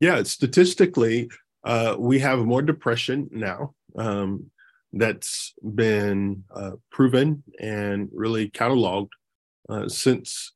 Yeah, 0.00 0.22
statistically, 0.24 1.30
uh, 1.64 1.96
we 1.98 2.18
have 2.18 2.40
more 2.40 2.62
depression 2.62 3.28
now. 3.32 3.74
Um, 3.96 4.50
that's 4.92 5.54
been 5.74 6.44
uh, 6.54 6.72
proven 6.90 7.42
and 7.58 8.08
really 8.12 8.48
cataloged 8.48 9.08
uh, 9.68 9.88
since 9.88 10.52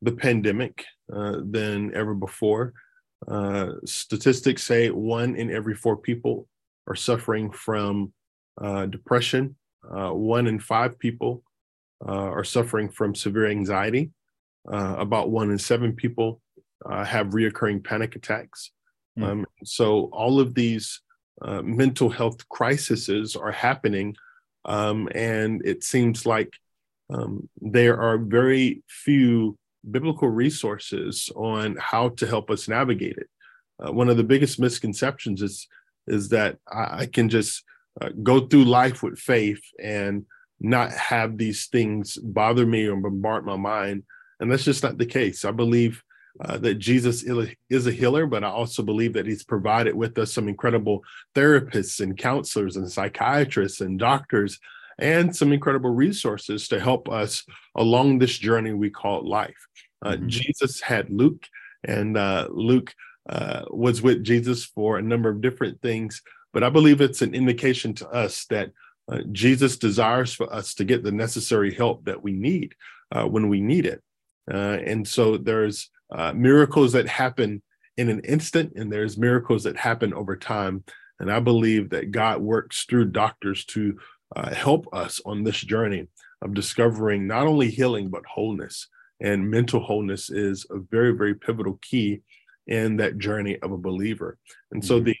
the 0.00 0.12
pandemic 0.12 0.84
uh, 1.12 1.38
than 1.42 1.94
ever 1.94 2.14
before. 2.14 2.72
Uh, 3.26 3.72
statistics 3.84 4.62
say 4.62 4.90
one 4.90 5.34
in 5.34 5.50
every 5.50 5.74
four 5.74 5.96
people 5.96 6.46
are 6.86 6.94
suffering 6.94 7.50
from 7.50 8.12
uh, 8.60 8.86
depression. 8.86 9.56
Uh, 9.88 10.10
one 10.10 10.46
in 10.46 10.58
five 10.58 10.98
people 10.98 11.42
uh, 12.06 12.10
are 12.10 12.44
suffering 12.44 12.88
from 12.88 13.14
severe 13.14 13.48
anxiety. 13.48 14.10
Uh, 14.70 14.96
about 14.98 15.30
one 15.30 15.50
in 15.50 15.58
seven 15.58 15.92
people 15.92 16.40
uh, 16.86 17.04
have 17.04 17.28
reoccurring 17.28 17.84
panic 17.84 18.16
attacks. 18.16 18.70
Mm. 19.18 19.24
Um, 19.24 19.46
so 19.64 20.08
all 20.12 20.40
of 20.40 20.54
these 20.54 21.00
mental 21.62 22.08
health 22.08 22.48
crises 22.48 23.36
are 23.36 23.52
happening, 23.52 24.16
um, 24.64 25.08
and 25.14 25.60
it 25.66 25.84
seems 25.84 26.24
like 26.24 26.50
um, 27.12 27.48
there 27.60 28.00
are 28.00 28.16
very 28.16 28.82
few 28.88 29.58
biblical 29.90 30.28
resources 30.28 31.30
on 31.36 31.76
how 31.78 32.08
to 32.10 32.26
help 32.26 32.50
us 32.50 32.68
navigate 32.68 33.18
it. 33.18 33.28
Uh, 33.78 33.92
one 33.92 34.08
of 34.08 34.16
the 34.16 34.24
biggest 34.24 34.58
misconceptions 34.58 35.42
is 35.42 35.66
is 36.06 36.28
that 36.28 36.58
I, 36.70 37.00
I 37.00 37.06
can 37.06 37.28
just 37.28 37.64
uh, 38.00 38.10
go 38.22 38.46
through 38.46 38.64
life 38.64 39.02
with 39.02 39.18
faith 39.18 39.62
and 39.82 40.24
not 40.60 40.92
have 40.92 41.36
these 41.36 41.66
things 41.66 42.16
bother 42.16 42.66
me 42.66 42.86
or 42.86 42.96
bombard 42.96 43.44
my 43.44 43.56
mind. 43.56 44.04
And 44.40 44.50
that's 44.50 44.64
just 44.64 44.82
not 44.82 44.98
the 44.98 45.06
case. 45.06 45.44
I 45.44 45.50
believe 45.50 46.02
uh, 46.40 46.58
that 46.58 46.74
Jesus 46.74 47.24
is 47.70 47.86
a 47.86 47.92
healer, 47.92 48.26
but 48.26 48.42
I 48.42 48.48
also 48.48 48.82
believe 48.82 49.12
that 49.12 49.26
he's 49.26 49.44
provided 49.44 49.94
with 49.94 50.18
us 50.18 50.32
some 50.32 50.48
incredible 50.48 51.04
therapists 51.34 52.00
and 52.00 52.18
counselors 52.18 52.76
and 52.76 52.90
psychiatrists 52.90 53.80
and 53.80 53.98
doctors 53.98 54.58
and 54.98 55.34
some 55.34 55.52
incredible 55.52 55.90
resources 55.90 56.68
to 56.68 56.80
help 56.80 57.08
us 57.08 57.44
along 57.76 58.18
this 58.18 58.36
journey 58.38 58.72
we 58.72 58.90
call 58.90 59.28
life. 59.28 59.66
Uh, 60.04 60.12
mm-hmm. 60.12 60.28
Jesus 60.28 60.80
had 60.80 61.10
Luke, 61.10 61.46
and 61.84 62.16
uh, 62.16 62.48
Luke 62.50 62.94
uh, 63.28 63.62
was 63.70 64.02
with 64.02 64.24
Jesus 64.24 64.64
for 64.64 64.98
a 64.98 65.02
number 65.02 65.28
of 65.28 65.40
different 65.40 65.80
things, 65.82 66.22
but 66.54 66.62
I 66.62 66.70
believe 66.70 67.00
it's 67.00 67.20
an 67.20 67.34
indication 67.34 67.92
to 67.94 68.08
us 68.08 68.46
that 68.46 68.70
uh, 69.10 69.18
Jesus 69.32 69.76
desires 69.76 70.32
for 70.32 70.50
us 70.50 70.74
to 70.74 70.84
get 70.84 71.02
the 71.02 71.12
necessary 71.12 71.74
help 71.74 72.06
that 72.06 72.22
we 72.22 72.32
need 72.32 72.74
uh, 73.12 73.24
when 73.24 73.48
we 73.48 73.60
need 73.60 73.84
it. 73.84 74.02
Uh, 74.50 74.78
and 74.86 75.06
so 75.06 75.36
there's 75.36 75.90
uh, 76.14 76.32
miracles 76.32 76.92
that 76.92 77.08
happen 77.08 77.60
in 77.96 78.08
an 78.08 78.20
instant, 78.20 78.72
and 78.76 78.90
there's 78.90 79.18
miracles 79.18 79.64
that 79.64 79.76
happen 79.76 80.14
over 80.14 80.36
time. 80.36 80.84
And 81.20 81.30
I 81.30 81.40
believe 81.40 81.90
that 81.90 82.12
God 82.12 82.40
works 82.40 82.84
through 82.88 83.06
doctors 83.06 83.64
to 83.66 83.98
uh, 84.34 84.54
help 84.54 84.86
us 84.92 85.20
on 85.26 85.44
this 85.44 85.60
journey 85.60 86.08
of 86.40 86.54
discovering 86.54 87.26
not 87.26 87.46
only 87.46 87.70
healing, 87.70 88.10
but 88.10 88.26
wholeness. 88.26 88.88
And 89.20 89.50
mental 89.50 89.80
wholeness 89.80 90.30
is 90.30 90.66
a 90.70 90.78
very, 90.78 91.12
very 91.12 91.34
pivotal 91.34 91.78
key 91.82 92.22
in 92.66 92.96
that 92.96 93.18
journey 93.18 93.58
of 93.60 93.72
a 93.72 93.78
believer. 93.78 94.38
And 94.72 94.84
so 94.84 94.96
mm-hmm. 94.96 95.04
the 95.04 95.16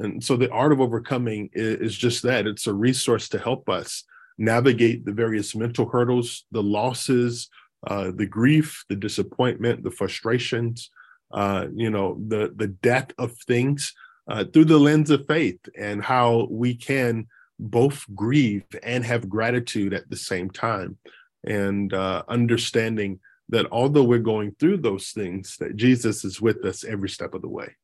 and 0.00 0.24
so 0.24 0.36
the 0.36 0.50
art 0.50 0.72
of 0.72 0.80
overcoming 0.80 1.50
is, 1.52 1.96
just 1.96 2.22
that. 2.22 2.46
It's 2.46 2.66
a 2.66 2.72
resource 2.72 3.28
to 3.30 3.38
help 3.38 3.68
us 3.68 4.04
navigate 4.38 5.04
the 5.04 5.12
various 5.12 5.54
mental 5.54 5.88
hurdles, 5.88 6.46
the 6.50 6.62
losses, 6.62 7.50
uh, 7.86 8.10
the 8.14 8.26
grief, 8.26 8.84
the 8.88 8.96
disappointment, 8.96 9.84
the 9.84 9.90
frustrations, 9.90 10.90
uh, 11.32 11.66
you 11.74 11.90
know, 11.90 12.18
the 12.28 12.52
the 12.56 12.68
death 12.68 13.10
of 13.18 13.36
things 13.46 13.92
uh, 14.28 14.44
through 14.44 14.64
the 14.64 14.78
lens 14.78 15.10
of 15.10 15.26
faith 15.26 15.60
and 15.78 16.02
how 16.02 16.48
we 16.50 16.74
can 16.74 17.26
both 17.58 18.06
grieve 18.14 18.64
and 18.82 19.04
have 19.04 19.28
gratitude 19.28 19.92
at 19.92 20.08
the 20.08 20.16
same 20.16 20.48
time, 20.50 20.96
and 21.44 21.92
uh, 21.92 22.22
understanding 22.28 23.20
that 23.50 23.66
although 23.70 24.04
we're 24.04 24.18
going 24.18 24.54
through 24.58 24.78
those 24.78 25.10
things, 25.10 25.56
that 25.58 25.76
Jesus 25.76 26.24
is 26.24 26.40
with 26.40 26.64
us 26.64 26.84
every 26.84 27.10
step 27.10 27.34
of 27.34 27.42
the 27.42 27.48
way 27.48 27.76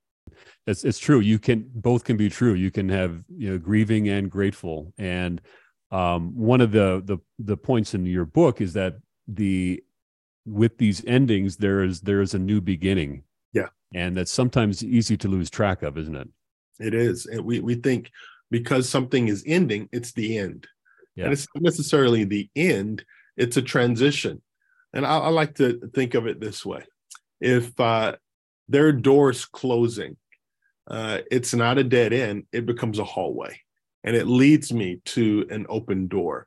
it's 0.67 0.85
it's 0.85 0.99
true. 0.99 1.21
You 1.21 1.39
can 1.39 1.71
both 1.75 2.05
can 2.05 2.17
be 2.17 2.29
true. 2.29 2.55
You 2.55 2.71
can 2.71 2.89
have 2.89 3.23
you 3.29 3.51
know 3.51 3.59
grieving 3.59 4.09
and 4.09 4.31
grateful. 4.31 4.93
And 4.99 5.41
um, 5.91 6.37
one 6.37 6.61
of 6.61 6.73
the 6.73 7.03
the 7.05 7.19
the 7.39 7.57
points 7.57 7.95
in 7.95 8.05
your 8.05 8.25
book 8.25 8.61
is 8.61 8.73
that 8.73 8.97
the 9.29 9.83
with 10.45 10.79
these 10.79 11.05
endings 11.07 11.57
there 11.57 11.83
is 11.83 12.01
there 12.01 12.21
is 12.21 12.35
a 12.35 12.39
new 12.39 12.61
beginning. 12.61 13.23
Yeah, 13.53 13.69
and 13.95 14.17
that's 14.17 14.33
sometimes 14.33 14.85
easy 14.85 15.17
to 15.19 15.29
lose 15.29 15.51
track 15.51 15.83
of, 15.83 15.97
isn't 15.99 16.17
it? 16.17 16.29
It 16.81 16.95
is, 16.95 17.27
and 17.27 17.45
we 17.45 17.61
we 17.61 17.77
think 17.77 18.11
because 18.51 18.89
something 18.89 19.29
is 19.29 19.45
ending, 19.47 19.89
it's 19.93 20.13
the 20.13 20.37
end. 20.39 20.67
Yeah. 21.15 21.25
And 21.25 21.33
it's 21.33 21.47
not 21.55 21.63
necessarily 21.63 22.25
the 22.25 22.51
end; 22.57 23.05
it's 23.37 23.57
a 23.57 23.63
transition. 23.63 24.43
And 24.93 25.07
I, 25.07 25.19
I 25.19 25.29
like 25.29 25.55
to 25.57 25.91
think 25.95 26.15
of 26.15 26.27
it 26.27 26.41
this 26.41 26.67
way: 26.67 26.85
if 27.41 27.79
uh, 27.79 28.17
there 28.69 28.89
are 28.89 28.93
doors 28.93 29.45
closing 29.45 30.17
uh, 30.89 31.19
it's 31.31 31.55
not 31.55 31.79
a 31.79 31.85
dead 31.85 32.13
end, 32.13 32.45
it 32.53 32.67
becomes 32.67 32.99
a 32.99 33.05
hallway 33.05 33.61
and 34.07 34.15
it 34.15 34.27
leads 34.27 34.73
me 34.73 35.01
to 35.05 35.47
an 35.51 35.67
open 35.69 36.07
door. 36.07 36.47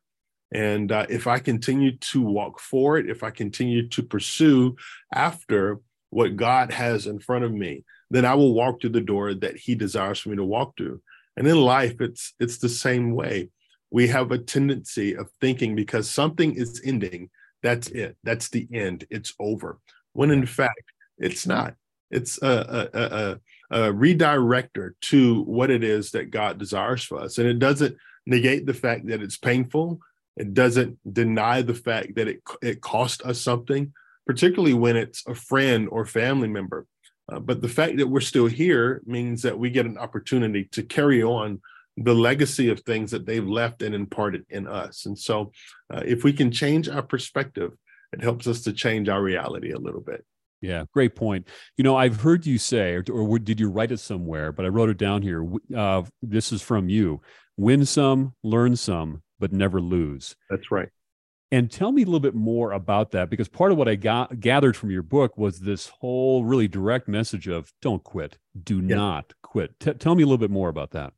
And 0.52 0.92
uh, 0.92 1.06
if 1.10 1.28
I 1.28 1.38
continue 1.40 1.98
to 1.98 2.22
walk 2.22 2.60
forward, 2.60 3.10
if 3.10 3.22
I 3.22 3.30
continue 3.30 3.88
to 3.90 4.02
pursue 4.02 4.78
after 5.14 5.80
what 6.10 6.38
God 6.38 6.72
has 6.72 7.06
in 7.06 7.20
front 7.20 7.44
of 7.44 7.54
me, 7.54 7.84
then 8.10 8.26
I 8.26 8.34
will 8.34 8.54
walk 8.54 8.82
through 8.82 8.92
the 8.92 9.02
door 9.02 9.34
that 9.36 9.58
He 9.58 9.76
desires 9.76 10.20
for 10.20 10.30
me 10.30 10.38
to 10.38 10.46
walk 10.46 10.76
through. 10.76 11.02
And 11.38 11.48
in 11.48 11.58
life, 11.58 12.02
it's 12.02 12.34
it's 12.40 12.58
the 12.58 12.70
same 12.70 13.12
way. 13.12 13.50
We 13.92 14.08
have 14.08 14.32
a 14.32 14.40
tendency 14.40 15.16
of 15.16 15.30
thinking 15.40 15.76
because 15.76 16.10
something 16.10 16.56
is 16.56 16.82
ending, 16.84 17.30
that's 17.62 17.88
it, 17.90 18.18
that's 18.24 18.50
the 18.50 18.68
end, 18.74 19.06
it's 19.12 19.34
over. 19.40 19.80
When 20.14 20.32
in 20.32 20.46
fact, 20.46 20.84
it's 21.18 21.46
not. 21.46 21.76
It's 22.10 22.42
a, 22.42 22.90
a, 22.94 23.00
a, 23.00 23.04
a 23.04 23.40
redirector 23.72 24.92
to 25.02 25.44
what 25.44 25.70
it 25.70 25.84
is 25.84 26.12
that 26.12 26.32
God 26.32 26.58
desires 26.58 27.04
for 27.04 27.20
us, 27.20 27.38
and 27.38 27.48
it 27.48 27.60
doesn't 27.60 27.98
negate 28.26 28.66
the 28.66 28.74
fact 28.74 29.08
that 29.08 29.22
it's 29.22 29.38
painful. 29.38 30.00
It 30.38 30.54
doesn't 30.54 30.98
deny 31.12 31.62
the 31.62 31.74
fact 31.74 32.16
that 32.16 32.28
it 32.28 32.42
it 32.62 32.82
cost 32.82 33.22
us 33.24 33.42
something, 33.42 33.94
particularly 34.26 34.74
when 34.74 34.96
it's 34.96 35.26
a 35.28 35.36
friend 35.36 35.88
or 35.92 36.06
family 36.06 36.48
member. 36.48 36.86
Uh, 37.32 37.40
but 37.40 37.62
the 37.62 37.68
fact 37.68 37.98
that 37.98 38.08
we're 38.08 38.22
still 38.22 38.48
here 38.48 39.02
means 39.06 39.44
that 39.44 39.60
we 39.60 39.70
get 39.70 39.86
an 39.86 39.98
opportunity 39.98 40.66
to 40.72 40.82
carry 40.82 41.22
on 41.22 41.62
the 41.98 42.16
legacy 42.16 42.70
of 42.70 42.80
things 42.80 43.12
that 43.12 43.26
they've 43.26 43.48
left 43.48 43.82
and 43.82 43.94
imparted 43.94 44.46
in 44.50 44.68
us. 44.68 45.06
And 45.06 45.18
so, 45.18 45.52
uh, 45.94 46.02
if 46.06 46.24
we 46.24 46.34
can 46.34 46.52
change 46.52 46.88
our 46.88 47.04
perspective, 47.04 47.74
it 48.14 48.22
helps 48.22 48.48
us 48.48 48.62
to 48.64 48.74
change 48.74 49.10
our 49.10 49.22
reality 49.22 49.72
a 49.72 49.80
little 49.80 50.02
bit. 50.02 50.26
Yeah, 50.62 50.84
great 50.94 51.16
point. 51.16 51.48
You 51.78 51.84
know, 51.84 51.96
I've 51.96 52.22
heard 52.22 52.46
you 52.46 52.58
say, 52.58 52.96
or, 52.96 53.04
or 53.12 53.40
did 53.40 53.60
you 53.60 53.70
write 53.70 53.92
it 53.92 54.00
somewhere? 54.00 54.52
But 54.52 54.66
I 54.66 54.70
wrote 54.70 54.90
it 54.90 54.98
down 54.98 55.22
here. 55.22 55.48
Uh, 55.76 56.04
this 56.22 56.52
is 56.52 56.62
from 56.62 56.90
you 56.90 57.22
win 57.58 57.86
some, 57.86 58.34
learn 58.42 58.76
some, 58.76 59.22
but 59.38 59.52
never 59.52 59.82
lose. 59.82 60.36
That's 60.50 60.72
right. 60.72 60.90
And 61.52 61.72
tell 61.72 61.92
me 61.92 62.04
a 62.04 62.06
little 62.06 62.20
bit 62.20 62.36
more 62.36 62.72
about 62.72 63.12
that 63.12 63.30
because 63.30 63.48
part 63.48 63.72
of 63.72 63.78
what 63.78 63.88
I 63.88 63.96
got 63.96 64.40
gathered 64.40 64.78
from 64.78 64.92
your 64.92 65.02
book 65.02 65.36
was 65.38 65.60
this 65.60 65.88
whole 66.00 66.46
really 66.46 66.68
direct 66.68 67.08
message 67.08 67.48
of 67.48 67.72
don't 67.82 68.04
quit, 68.04 68.38
do 68.64 68.76
yeah. 68.76 68.96
not 68.96 69.34
quit. 69.42 69.80
T- 69.80 69.94
tell 69.94 70.14
me 70.14 70.22
a 70.22 70.26
little 70.26 70.38
bit 70.38 70.52
more 70.52 70.70
about 70.70 70.92
that. 70.92 71.14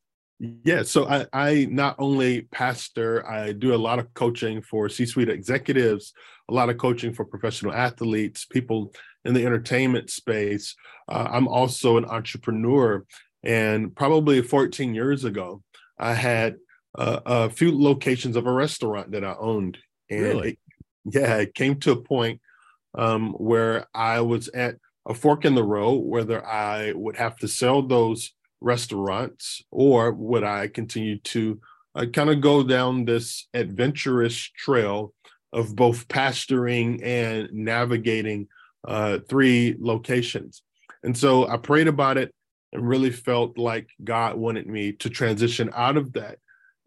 Yeah, 0.64 0.82
so 0.82 1.06
I, 1.06 1.26
I 1.32 1.68
not 1.70 1.94
only 2.00 2.42
pastor, 2.50 3.24
I 3.30 3.52
do 3.52 3.74
a 3.74 3.76
lot 3.76 4.00
of 4.00 4.12
coaching 4.12 4.60
for 4.60 4.88
C 4.88 5.06
suite 5.06 5.28
executives, 5.28 6.12
a 6.50 6.54
lot 6.54 6.68
of 6.68 6.78
coaching 6.78 7.14
for 7.14 7.24
professional 7.24 7.72
athletes, 7.72 8.44
people 8.44 8.92
in 9.24 9.34
the 9.34 9.46
entertainment 9.46 10.10
space. 10.10 10.74
Uh, 11.08 11.28
I'm 11.30 11.46
also 11.46 11.96
an 11.96 12.06
entrepreneur. 12.06 13.04
And 13.44 13.94
probably 13.94 14.42
14 14.42 14.92
years 14.94 15.24
ago, 15.24 15.62
I 15.96 16.14
had 16.14 16.56
uh, 16.98 17.20
a 17.24 17.50
few 17.50 17.80
locations 17.80 18.34
of 18.34 18.46
a 18.48 18.52
restaurant 18.52 19.12
that 19.12 19.24
I 19.24 19.36
owned. 19.38 19.78
And 20.10 20.22
really? 20.22 20.48
it, 20.50 20.58
yeah, 21.04 21.36
it 21.36 21.54
came 21.54 21.78
to 21.80 21.92
a 21.92 22.02
point 22.02 22.40
um, 22.98 23.32
where 23.34 23.86
I 23.94 24.20
was 24.22 24.48
at 24.48 24.74
a 25.06 25.14
fork 25.14 25.44
in 25.44 25.54
the 25.54 25.62
road, 25.62 25.98
whether 25.98 26.44
I 26.44 26.92
would 26.94 27.16
have 27.16 27.36
to 27.38 27.48
sell 27.48 27.82
those 27.82 28.32
restaurants 28.62 29.62
or 29.70 30.12
would 30.12 30.44
I 30.44 30.68
continue 30.68 31.18
to 31.18 31.60
uh, 31.94 32.06
kind 32.06 32.30
of 32.30 32.40
go 32.40 32.62
down 32.62 33.04
this 33.04 33.48
adventurous 33.52 34.36
trail 34.36 35.12
of 35.52 35.76
both 35.76 36.08
pastoring 36.08 37.04
and 37.04 37.52
navigating 37.52 38.48
uh, 38.86 39.18
three 39.28 39.76
locations. 39.78 40.62
And 41.02 41.16
so 41.16 41.46
I 41.46 41.56
prayed 41.56 41.88
about 41.88 42.16
it 42.16 42.34
and 42.72 42.88
really 42.88 43.10
felt 43.10 43.58
like 43.58 43.90
God 44.02 44.36
wanted 44.36 44.66
me 44.66 44.92
to 44.92 45.10
transition 45.10 45.70
out 45.74 45.96
of 45.96 46.14
that 46.14 46.38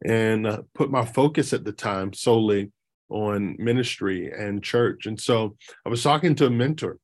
and 0.04 0.48
uh, 0.48 0.62
put 0.74 0.90
my 0.90 1.06
focus 1.06 1.54
at 1.54 1.64
the 1.64 1.72
time 1.72 2.14
solely 2.14 2.72
on 3.10 3.56
ministry 3.60 4.32
and 4.32 4.64
church. 4.64 5.06
And 5.06 5.20
so 5.20 5.56
I 5.86 5.90
was 5.90 6.02
talking 6.02 6.36
to 6.36 6.48
a 6.48 6.50
mentor 6.50 6.98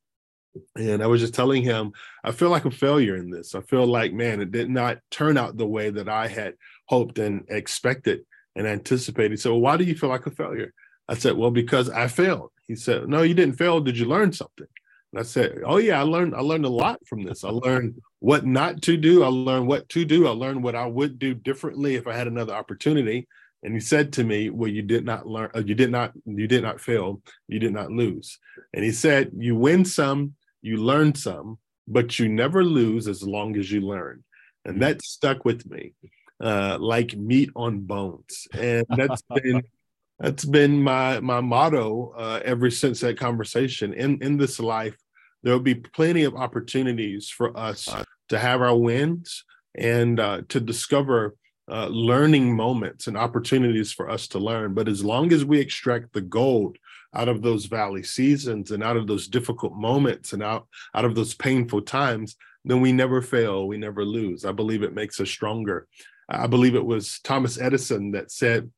and 0.76 1.02
I 1.02 1.08
was 1.08 1.22
just 1.22 1.34
telling 1.34 1.64
him, 1.64 1.94
I 2.24 2.32
feel 2.32 2.50
like 2.50 2.66
a 2.66 2.72
failure 2.72 3.16
in 3.16 3.30
this. 3.30 3.56
I 3.56 3.62
feel 3.62 3.86
like, 3.86 4.14
man, 4.14 4.42
it 4.42 4.52
did 4.52 4.70
not 4.70 5.00
turn 5.10 5.38
out 5.38 5.58
the 5.58 5.68
way 5.68 5.90
that 5.90 6.10
I 6.10 6.28
had 6.28 6.56
hoped 6.88 7.20
and 7.20 7.46
expected 7.50 8.22
and 8.56 8.68
anticipated. 8.68 9.40
So, 9.40 9.56
why 9.56 9.78
do 9.78 9.84
you 9.84 9.96
feel 9.96 10.10
like 10.10 10.26
a 10.26 10.32
failure? 10.32 10.74
I 11.08 11.16
said, 11.16 11.36
well, 11.36 11.52
because 11.52 11.90
I 11.90 12.08
failed. 12.08 12.52
He 12.68 12.76
said, 12.76 13.08
no, 13.08 13.22
you 13.22 13.34
didn't 13.34 13.58
fail. 13.58 13.82
Did 13.82 13.98
you 13.98 14.06
learn 14.06 14.32
something? 14.32 14.68
And 15.12 15.20
I 15.20 15.24
said, 15.24 15.60
oh 15.66 15.78
yeah, 15.78 16.00
I 16.00 16.04
learned. 16.04 16.36
I 16.36 16.40
learned 16.40 16.66
a 16.66 16.70
lot 16.70 17.06
from 17.06 17.24
this. 17.24 17.44
I 17.44 17.50
learned 17.50 18.02
what 18.20 18.46
not 18.46 18.82
to 18.84 18.96
do. 18.96 19.24
I 19.24 19.28
learned 19.28 19.68
what 19.68 19.90
to 19.90 20.06
do. 20.06 20.28
I 20.28 20.32
learned 20.32 20.64
what 20.64 20.76
I 20.76 20.86
would 20.86 21.20
do 21.20 21.34
differently 21.34 21.96
if 21.96 22.08
I 22.08 22.16
had 22.16 22.28
another 22.28 22.54
opportunity. 22.54 23.28
And 23.64 23.74
he 23.74 23.80
said 23.80 24.14
to 24.14 24.24
me, 24.24 24.50
"Well, 24.50 24.70
you 24.70 24.82
did 24.82 25.06
not 25.06 25.28
learn. 25.28 25.52
Uh, 25.54 25.60
you 25.60 25.76
did 25.76 25.92
not. 25.92 26.14
You 26.26 26.48
did 26.48 26.64
not 26.64 26.80
fail. 26.80 27.22
You 27.48 27.60
did 27.60 27.74
not 27.74 27.92
lose." 27.92 28.40
And 28.74 28.84
he 28.84 28.92
said, 28.92 29.32
"You 29.38 29.56
win 29.56 29.86
some, 29.86 30.36
you 30.62 30.78
learn 30.78 31.16
some, 31.16 31.58
but 31.88 32.20
you 32.20 32.30
never 32.30 32.64
lose 32.64 33.08
as 33.08 33.24
long 33.24 33.58
as 33.58 33.72
you 33.72 33.82
learn." 33.82 34.24
And 34.66 34.82
that 34.82 35.02
stuck 35.02 35.44
with 35.44 35.70
me 35.70 35.94
uh, 36.42 36.78
like 36.80 37.16
meat 37.16 37.50
on 37.56 37.82
bones. 37.82 38.48
And 38.54 38.86
that's 38.90 39.22
been 39.36 39.64
that's 40.20 40.46
been 40.46 40.82
my 40.82 41.20
my 41.20 41.42
motto 41.42 42.14
uh, 42.18 42.42
ever 42.44 42.70
since 42.70 43.00
that 43.02 43.18
conversation. 43.18 43.94
In 43.94 44.22
in 44.22 44.38
this 44.38 44.60
life, 44.60 44.98
there 45.44 45.54
will 45.54 45.62
be 45.62 45.76
plenty 45.76 46.24
of 46.24 46.36
opportunities 46.36 47.30
for 47.30 47.58
us 47.58 47.88
to 48.30 48.40
have 48.40 48.62
our 48.62 48.76
wins 48.76 49.44
and 49.76 50.20
uh, 50.20 50.42
to 50.50 50.60
discover 50.60 51.36
uh, 51.70 51.88
learning 51.88 52.56
moments 52.56 53.08
and 53.08 53.18
opportunities 53.18 53.92
for 53.94 54.10
us 54.10 54.28
to 54.28 54.40
learn. 54.40 54.74
But 54.74 54.88
as 54.88 55.04
long 55.04 55.32
as 55.32 55.46
we 55.46 55.60
extract 55.60 56.14
the 56.14 56.22
gold 56.22 56.78
out 57.14 57.28
of 57.28 57.42
those 57.42 57.66
valley 57.66 58.04
seasons 58.04 58.72
and 58.72 58.84
out 58.84 58.98
of 58.98 59.08
those 59.08 59.28
difficult 59.28 59.74
moments 59.74 60.34
and 60.34 60.42
out 60.42 60.68
out 60.96 61.06
of 61.06 61.16
those 61.16 61.34
painful 61.34 61.82
times, 61.82 62.36
then 62.66 62.82
we 62.82 62.92
never 62.92 63.22
fail. 63.22 63.68
We 63.68 63.78
never 63.78 64.06
lose. 64.06 64.46
I 64.46 64.52
believe 64.52 64.84
it 64.84 64.94
makes 64.94 65.20
us 65.20 65.30
stronger. 65.30 65.88
I 66.30 66.48
believe 66.48 66.76
it 66.76 66.86
was 66.86 67.20
Thomas 67.24 67.60
Edison 67.60 68.12
that 68.12 68.32
said 68.32 68.72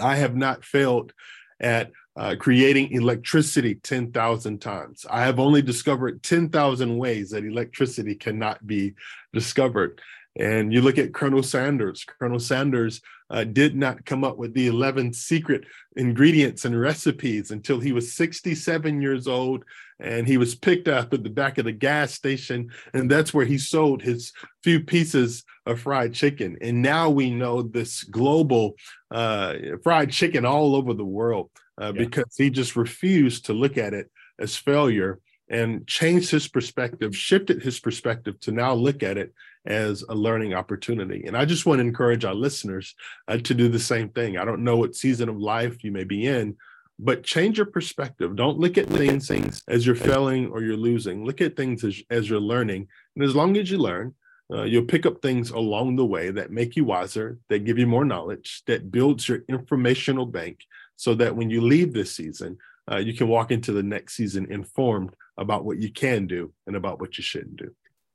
I 0.00 0.16
have 0.16 0.34
not 0.34 0.64
failed 0.64 1.12
at 1.60 1.92
uh, 2.16 2.34
creating 2.38 2.92
electricity 2.92 3.76
10,000 3.76 4.60
times. 4.60 5.06
I 5.08 5.24
have 5.24 5.38
only 5.38 5.62
discovered 5.62 6.22
10,000 6.22 6.98
ways 6.98 7.30
that 7.30 7.44
electricity 7.44 8.14
cannot 8.14 8.66
be 8.66 8.94
discovered. 9.32 10.00
And 10.38 10.72
you 10.72 10.80
look 10.80 10.98
at 10.98 11.12
Colonel 11.12 11.42
Sanders. 11.42 12.04
Colonel 12.04 12.40
Sanders 12.40 13.00
uh, 13.30 13.44
did 13.44 13.76
not 13.76 14.04
come 14.04 14.24
up 14.24 14.38
with 14.38 14.54
the 14.54 14.66
11 14.66 15.12
secret 15.12 15.64
ingredients 15.96 16.64
and 16.64 16.78
recipes 16.78 17.50
until 17.50 17.80
he 17.80 17.92
was 17.92 18.14
67 18.14 19.02
years 19.02 19.26
old. 19.26 19.64
And 20.00 20.26
he 20.26 20.36
was 20.36 20.54
picked 20.54 20.88
up 20.88 21.12
at 21.12 21.22
the 21.22 21.30
back 21.30 21.58
of 21.58 21.66
the 21.66 21.72
gas 21.72 22.12
station. 22.12 22.70
And 22.94 23.10
that's 23.10 23.34
where 23.34 23.44
he 23.44 23.58
sold 23.58 24.02
his 24.02 24.32
few 24.62 24.80
pieces 24.80 25.44
of 25.66 25.80
fried 25.80 26.14
chicken. 26.14 26.56
And 26.60 26.82
now 26.82 27.10
we 27.10 27.30
know 27.30 27.62
this 27.62 28.02
global 28.04 28.74
uh, 29.10 29.54
fried 29.82 30.10
chicken 30.10 30.44
all 30.44 30.74
over 30.74 30.94
the 30.94 31.04
world 31.04 31.50
uh, 31.80 31.92
yeah. 31.94 32.04
because 32.04 32.34
he 32.36 32.50
just 32.50 32.74
refused 32.74 33.46
to 33.46 33.52
look 33.52 33.76
at 33.76 33.94
it 33.94 34.10
as 34.38 34.56
failure 34.56 35.20
and 35.52 35.86
changed 35.86 36.30
his 36.30 36.48
perspective, 36.48 37.14
shifted 37.14 37.62
his 37.62 37.78
perspective 37.78 38.40
to 38.40 38.50
now 38.50 38.72
look 38.72 39.02
at 39.02 39.18
it 39.18 39.34
as 39.66 40.02
a 40.08 40.14
learning 40.14 40.54
opportunity. 40.54 41.24
And 41.26 41.36
I 41.36 41.44
just 41.44 41.66
want 41.66 41.78
to 41.78 41.86
encourage 41.86 42.24
our 42.24 42.34
listeners 42.34 42.94
uh, 43.28 43.36
to 43.36 43.54
do 43.54 43.68
the 43.68 43.78
same 43.78 44.08
thing. 44.08 44.38
I 44.38 44.46
don't 44.46 44.64
know 44.64 44.78
what 44.78 44.96
season 44.96 45.28
of 45.28 45.36
life 45.36 45.84
you 45.84 45.92
may 45.92 46.04
be 46.04 46.26
in, 46.26 46.56
but 46.98 47.22
change 47.22 47.58
your 47.58 47.66
perspective. 47.66 48.34
Don't 48.34 48.58
look 48.58 48.78
at 48.78 48.88
things, 48.88 49.28
things 49.28 49.62
as 49.68 49.86
you're 49.86 49.94
failing 49.94 50.50
or 50.50 50.62
you're 50.62 50.76
losing. 50.76 51.24
Look 51.24 51.42
at 51.42 51.54
things 51.54 51.84
as, 51.84 52.02
as 52.08 52.30
you're 52.30 52.40
learning. 52.40 52.88
And 53.14 53.24
as 53.24 53.36
long 53.36 53.56
as 53.58 53.70
you 53.70 53.76
learn, 53.76 54.14
uh, 54.50 54.62
you'll 54.62 54.84
pick 54.84 55.04
up 55.04 55.20
things 55.20 55.50
along 55.50 55.96
the 55.96 56.06
way 56.06 56.30
that 56.30 56.50
make 56.50 56.76
you 56.76 56.86
wiser, 56.86 57.38
that 57.50 57.64
give 57.64 57.78
you 57.78 57.86
more 57.86 58.06
knowledge, 58.06 58.62
that 58.66 58.90
builds 58.90 59.28
your 59.28 59.40
informational 59.48 60.26
bank 60.26 60.60
so 60.96 61.14
that 61.14 61.36
when 61.36 61.50
you 61.50 61.60
leave 61.60 61.92
this 61.92 62.14
season, 62.16 62.56
uh, 62.90 62.98
you 62.98 63.14
can 63.14 63.28
walk 63.28 63.50
into 63.50 63.72
the 63.72 63.82
next 63.82 64.14
season 64.14 64.50
informed 64.50 65.14
about 65.38 65.64
what 65.64 65.78
you 65.78 65.92
can 65.92 66.26
do 66.26 66.52
and 66.66 66.76
about 66.76 67.00
what 67.00 67.16
you 67.16 67.24
shouldn't 67.24 67.56
do. 67.56 67.74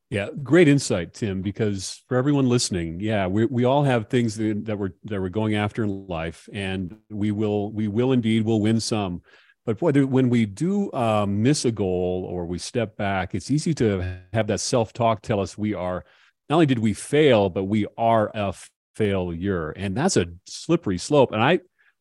Yeah, 0.09 0.29
great 0.41 0.69
insight, 0.69 1.13
Tim. 1.13 1.41
Because 1.41 2.01
for 2.07 2.17
everyone 2.17 2.47
listening, 2.47 2.99
yeah, 3.01 3.27
we 3.27 3.45
we 3.45 3.65
all 3.65 3.83
have 3.83 4.07
things 4.07 4.35
that, 4.35 4.65
that 4.65 4.77
we're 4.79 4.93
that 5.03 5.19
we're 5.19 5.29
going 5.29 5.55
after 5.55 5.83
in 5.83 6.07
life, 6.07 6.47
and 6.53 6.95
we 7.09 7.31
will 7.31 7.71
we 7.71 7.89
will 7.89 8.13
indeed 8.13 8.45
will 8.45 8.61
win 8.61 8.79
some. 8.79 9.21
But 9.65 9.79
boy, 9.79 9.91
when 10.05 10.29
we 10.29 10.45
do 10.45 10.89
uh, 10.93 11.25
miss 11.27 11.65
a 11.65 11.71
goal 11.71 12.25
or 12.29 12.45
we 12.45 12.57
step 12.57 12.95
back, 12.95 13.35
it's 13.35 13.51
easy 13.51 13.73
to 13.75 14.21
have 14.31 14.47
that 14.47 14.61
self 14.61 14.93
talk 14.93 15.21
tell 15.21 15.41
us 15.41 15.57
we 15.57 15.73
are 15.73 16.05
not 16.49 16.55
only 16.55 16.65
did 16.65 16.79
we 16.79 16.93
fail, 16.93 17.49
but 17.49 17.65
we 17.65 17.85
are 17.97 18.31
a 18.33 18.53
failure, 18.95 19.71
and 19.71 19.97
that's 19.97 20.15
a 20.15 20.27
slippery 20.45 20.97
slope. 20.97 21.33
And 21.33 21.43
I 21.43 21.59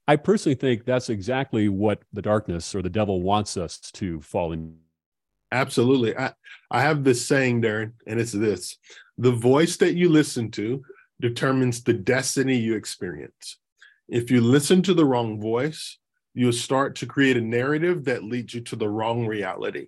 I 0.08 0.16
personally 0.16 0.54
think 0.54 0.84
that's 0.84 1.08
exactly 1.08 1.68
what 1.68 2.02
the 2.12 2.22
darkness 2.22 2.74
or 2.74 2.82
the 2.82 2.90
devil 2.90 3.22
wants 3.22 3.56
us 3.56 3.78
to 3.92 4.20
fall 4.20 4.52
in 4.52 4.76
Absolutely. 5.52 6.16
I, 6.16 6.32
I 6.70 6.80
have 6.82 7.04
this 7.04 7.24
saying, 7.26 7.62
Darren, 7.62 7.92
and 8.06 8.20
it's 8.20 8.32
this 8.32 8.76
the 9.18 9.32
voice 9.32 9.76
that 9.78 9.94
you 9.94 10.08
listen 10.08 10.50
to 10.52 10.82
determines 11.20 11.82
the 11.82 11.94
destiny 11.94 12.56
you 12.56 12.74
experience. 12.74 13.58
if 14.08 14.30
you 14.30 14.40
listen 14.40 14.82
to 14.82 14.94
the 14.94 15.04
wrong 15.04 15.40
voice, 15.40 15.98
you'll 16.34 16.52
start 16.52 16.94
to 16.96 17.06
create 17.06 17.36
a 17.36 17.40
narrative 17.40 18.04
that 18.04 18.22
leads 18.22 18.54
you 18.54 18.60
to 18.60 18.76
the 18.76 18.88
wrong 18.88 19.26
reality. 19.26 19.86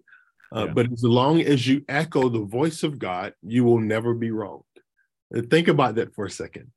Uh, 0.55 0.65
yeah. 0.67 0.73
But 0.73 0.93
as 0.93 1.03
long 1.03 1.41
as 1.43 1.67
you 1.67 1.85
echo 1.89 2.29
the 2.29 2.45
voice 2.45 2.83
of 2.83 2.99
God, 2.99 3.35
you 3.43 3.65
will 3.65 3.81
never 3.81 4.15
be 4.15 4.31
wrong. 4.31 4.63
Think 5.51 5.69
about 5.69 5.97
that 5.97 6.15
for 6.15 6.25
a 6.25 6.31
second. 6.31 6.73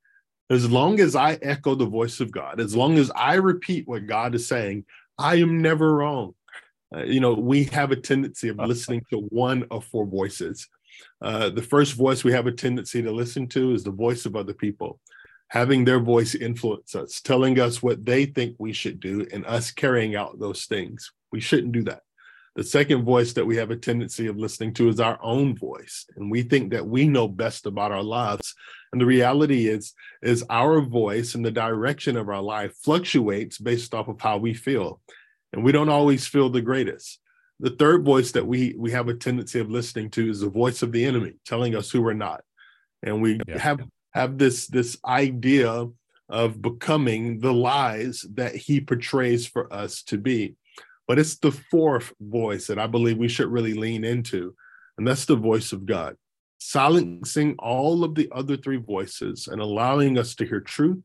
As 0.51 0.69
long 0.69 0.99
as 0.99 1.15
I 1.15 1.39
echo 1.41 1.75
the 1.75 1.85
voice 1.85 2.19
of 2.19 2.29
God, 2.29 2.59
as 2.59 2.75
long 2.75 2.97
as 2.97 3.09
I 3.15 3.35
repeat 3.35 3.87
what 3.87 4.05
God 4.05 4.35
is 4.35 4.49
saying, 4.49 4.83
I 5.17 5.35
am 5.35 5.61
never 5.61 5.95
wrong. 5.95 6.35
Uh, 6.93 7.03
you 7.03 7.21
know, 7.21 7.33
we 7.33 7.63
have 7.65 7.91
a 7.91 7.95
tendency 7.95 8.49
of 8.49 8.57
listening 8.57 9.05
to 9.11 9.19
one 9.29 9.63
of 9.71 9.85
four 9.85 10.05
voices. 10.05 10.67
Uh, 11.21 11.51
the 11.51 11.61
first 11.61 11.93
voice 11.93 12.25
we 12.25 12.33
have 12.33 12.47
a 12.47 12.51
tendency 12.51 13.01
to 13.01 13.13
listen 13.13 13.47
to 13.47 13.73
is 13.73 13.85
the 13.85 13.91
voice 13.91 14.25
of 14.25 14.35
other 14.35 14.53
people, 14.53 14.99
having 15.47 15.85
their 15.85 16.01
voice 16.01 16.35
influence 16.35 16.95
us, 16.95 17.21
telling 17.21 17.57
us 17.57 17.81
what 17.81 18.05
they 18.05 18.25
think 18.25 18.57
we 18.59 18.73
should 18.73 18.99
do, 18.99 19.25
and 19.31 19.45
us 19.45 19.71
carrying 19.71 20.17
out 20.17 20.37
those 20.37 20.65
things. 20.65 21.13
We 21.31 21.39
shouldn't 21.39 21.71
do 21.71 21.85
that. 21.85 22.01
The 22.57 22.63
second 22.65 23.05
voice 23.05 23.31
that 23.33 23.45
we 23.45 23.55
have 23.55 23.71
a 23.71 23.77
tendency 23.77 24.27
of 24.27 24.35
listening 24.35 24.73
to 24.73 24.89
is 24.89 24.99
our 24.99 25.17
own 25.23 25.55
voice, 25.55 26.05
and 26.17 26.29
we 26.29 26.43
think 26.43 26.73
that 26.73 26.85
we 26.85 27.07
know 27.07 27.29
best 27.29 27.65
about 27.65 27.93
our 27.93 28.03
lives. 28.03 28.53
And 28.91 28.99
the 28.99 29.05
reality 29.05 29.67
is, 29.67 29.93
is 30.21 30.43
our 30.49 30.81
voice 30.81 31.35
and 31.35 31.45
the 31.45 31.51
direction 31.51 32.17
of 32.17 32.29
our 32.29 32.41
life 32.41 32.75
fluctuates 32.83 33.57
based 33.57 33.93
off 33.93 34.09
of 34.09 34.19
how 34.19 34.37
we 34.37 34.53
feel, 34.53 34.99
and 35.53 35.63
we 35.63 35.71
don't 35.71 35.89
always 35.89 36.27
feel 36.27 36.49
the 36.49 36.61
greatest. 36.61 37.19
The 37.59 37.69
third 37.69 38.03
voice 38.03 38.31
that 38.31 38.45
we 38.45 38.75
we 38.77 38.91
have 38.91 39.07
a 39.07 39.13
tendency 39.13 39.59
of 39.59 39.69
listening 39.69 40.09
to 40.11 40.29
is 40.29 40.41
the 40.41 40.49
voice 40.49 40.81
of 40.81 40.91
the 40.91 41.05
enemy, 41.05 41.35
telling 41.45 41.75
us 41.75 41.89
who 41.89 42.01
we're 42.01 42.13
not, 42.13 42.43
and 43.03 43.21
we 43.21 43.39
yeah. 43.47 43.59
have 43.59 43.81
have 44.13 44.37
this 44.37 44.67
this 44.67 44.97
idea 45.05 45.87
of 46.27 46.61
becoming 46.61 47.39
the 47.39 47.53
lies 47.53 48.25
that 48.33 48.55
he 48.55 48.81
portrays 48.81 49.45
for 49.45 49.71
us 49.71 50.01
to 50.03 50.17
be. 50.17 50.55
But 51.07 51.19
it's 51.19 51.37
the 51.37 51.51
fourth 51.51 52.13
voice 52.21 52.67
that 52.67 52.79
I 52.79 52.87
believe 52.87 53.17
we 53.17 53.27
should 53.27 53.47
really 53.47 53.73
lean 53.73 54.03
into, 54.03 54.55
and 54.97 55.07
that's 55.07 55.25
the 55.25 55.35
voice 55.35 55.71
of 55.71 55.85
God, 55.85 56.15
silencing 56.63 57.55
all 57.57 58.03
of 58.03 58.13
the 58.13 58.29
other 58.31 58.55
three 58.55 58.77
voices 58.77 59.47
and 59.47 59.59
allowing 59.59 60.19
us 60.19 60.35
to 60.35 60.45
hear 60.45 60.59
truth, 60.59 61.03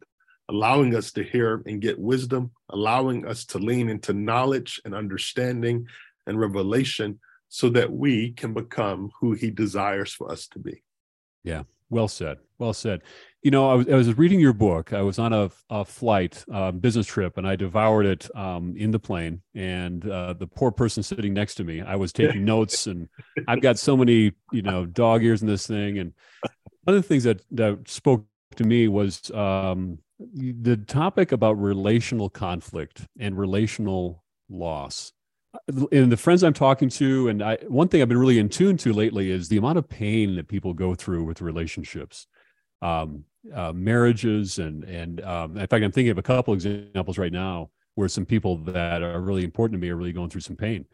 allowing 0.51 0.95
us 0.95 1.11
to 1.13 1.25
hear 1.25 1.63
and 1.65 1.81
get 1.81 1.99
wisdom, 1.99 2.51
allowing 2.69 3.27
us 3.27 3.47
to 3.47 3.59
lean 3.59 3.89
into 3.89 4.13
knowledge 4.13 4.79
and 4.85 4.95
understanding 4.95 5.87
and 6.27 6.39
revelation 6.39 7.19
so 7.49 7.71
that 7.71 7.91
we 7.91 8.33
can 8.33 8.53
become 8.53 9.11
who 9.19 9.33
he 9.33 9.51
desires 9.51 10.13
for 10.13 10.31
us 10.31 10.47
to 10.47 10.59
be. 10.59 10.83
Yeah, 11.43 11.63
well 11.91 12.09
said. 12.09 12.39
Well 12.59 12.73
said. 12.73 13.03
You 13.43 13.51
know, 13.51 13.71
I 13.71 13.75
was, 13.75 13.89
I 13.89 13.95
was 13.95 14.19
reading 14.19 14.41
your 14.41 14.53
book. 14.53 14.93
I 14.93 15.03
was 15.03 15.19
on 15.19 15.33
a, 15.33 15.51
a 15.71 15.85
flight, 15.85 16.45
uh, 16.53 16.73
business 16.73 17.07
trip, 17.07 17.37
and 17.39 17.47
I 17.47 17.55
devoured 17.55 18.07
it 18.07 18.29
um, 18.37 18.75
in 18.77 18.91
the 18.91 18.99
plane. 18.99 19.43
And 19.55 20.09
uh, 20.09 20.33
the 20.33 20.49
poor 20.49 20.73
person 20.73 21.03
sitting 21.03 21.33
next 21.33 21.55
to 21.57 21.65
me, 21.65 21.81
I 21.81 21.97
was 21.97 22.13
taking 22.13 22.45
notes, 22.45 22.87
and 22.87 23.09
I've 23.47 23.61
got 23.63 23.79
so 23.79 23.97
many, 23.97 24.33
you 24.53 24.63
know, 24.63 24.85
dog 24.85 25.23
ears 25.23 25.43
in 25.43 25.49
this 25.49 25.67
thing. 25.67 25.99
And 25.99 26.13
one 26.83 26.97
of 26.97 27.03
the 27.03 27.07
things 27.07 27.25
that 27.25 27.43
that 27.53 27.89
spoke 27.89 28.27
to 28.57 28.65
me 28.65 28.89
was 28.89 29.31
um, 29.31 29.99
the 30.19 30.77
topic 30.77 31.31
about 31.31 31.61
relational 31.61 32.29
conflict 32.29 33.07
and 33.19 33.39
relational 33.39 34.25
loss 34.49 35.13
and 35.69 36.13
the 36.13 36.17
friends 36.17 36.43
I'm 36.43 36.53
talking 36.53 36.89
to, 36.91 37.29
and 37.29 37.43
I, 37.43 37.57
one 37.69 37.89
thing 37.89 38.03
I've 38.03 38.09
been 38.09 38.19
really 38.19 38.39
in 38.39 38.49
tune 38.49 38.77
to 38.79 38.93
lately 38.93 39.31
is 39.31 39.49
the 39.49 39.57
amount 39.57 39.79
of 39.79 39.89
pain 39.89 40.37
that 40.37 40.49
people 40.49 40.75
go 40.75 40.95
through 40.95 41.25
with 41.25 41.41
relationships, 41.41 42.27
um, 42.83 43.25
uh, 43.55 43.73
marriages, 43.73 44.59
and 44.59 44.85
and 44.85 45.23
um, 45.25 45.57
in 45.57 45.67
fact, 45.67 45.85
I'm 45.85 45.93
thinking 45.93 46.11
of 46.11 46.19
a 46.19 46.23
couple 46.23 46.55
examples 46.55 47.19
right 47.19 47.33
now 47.33 47.71
where 47.95 48.09
some 48.09 48.27
people 48.27 48.59
that 48.59 49.03
are 49.03 49.21
really 49.21 49.45
important 49.45 49.81
to 49.81 49.85
me 49.85 49.91
are 49.91 49.97
really 49.97 50.13
going 50.13 50.31
through 50.31 50.43
some 50.43 50.57
pain. 50.57 50.87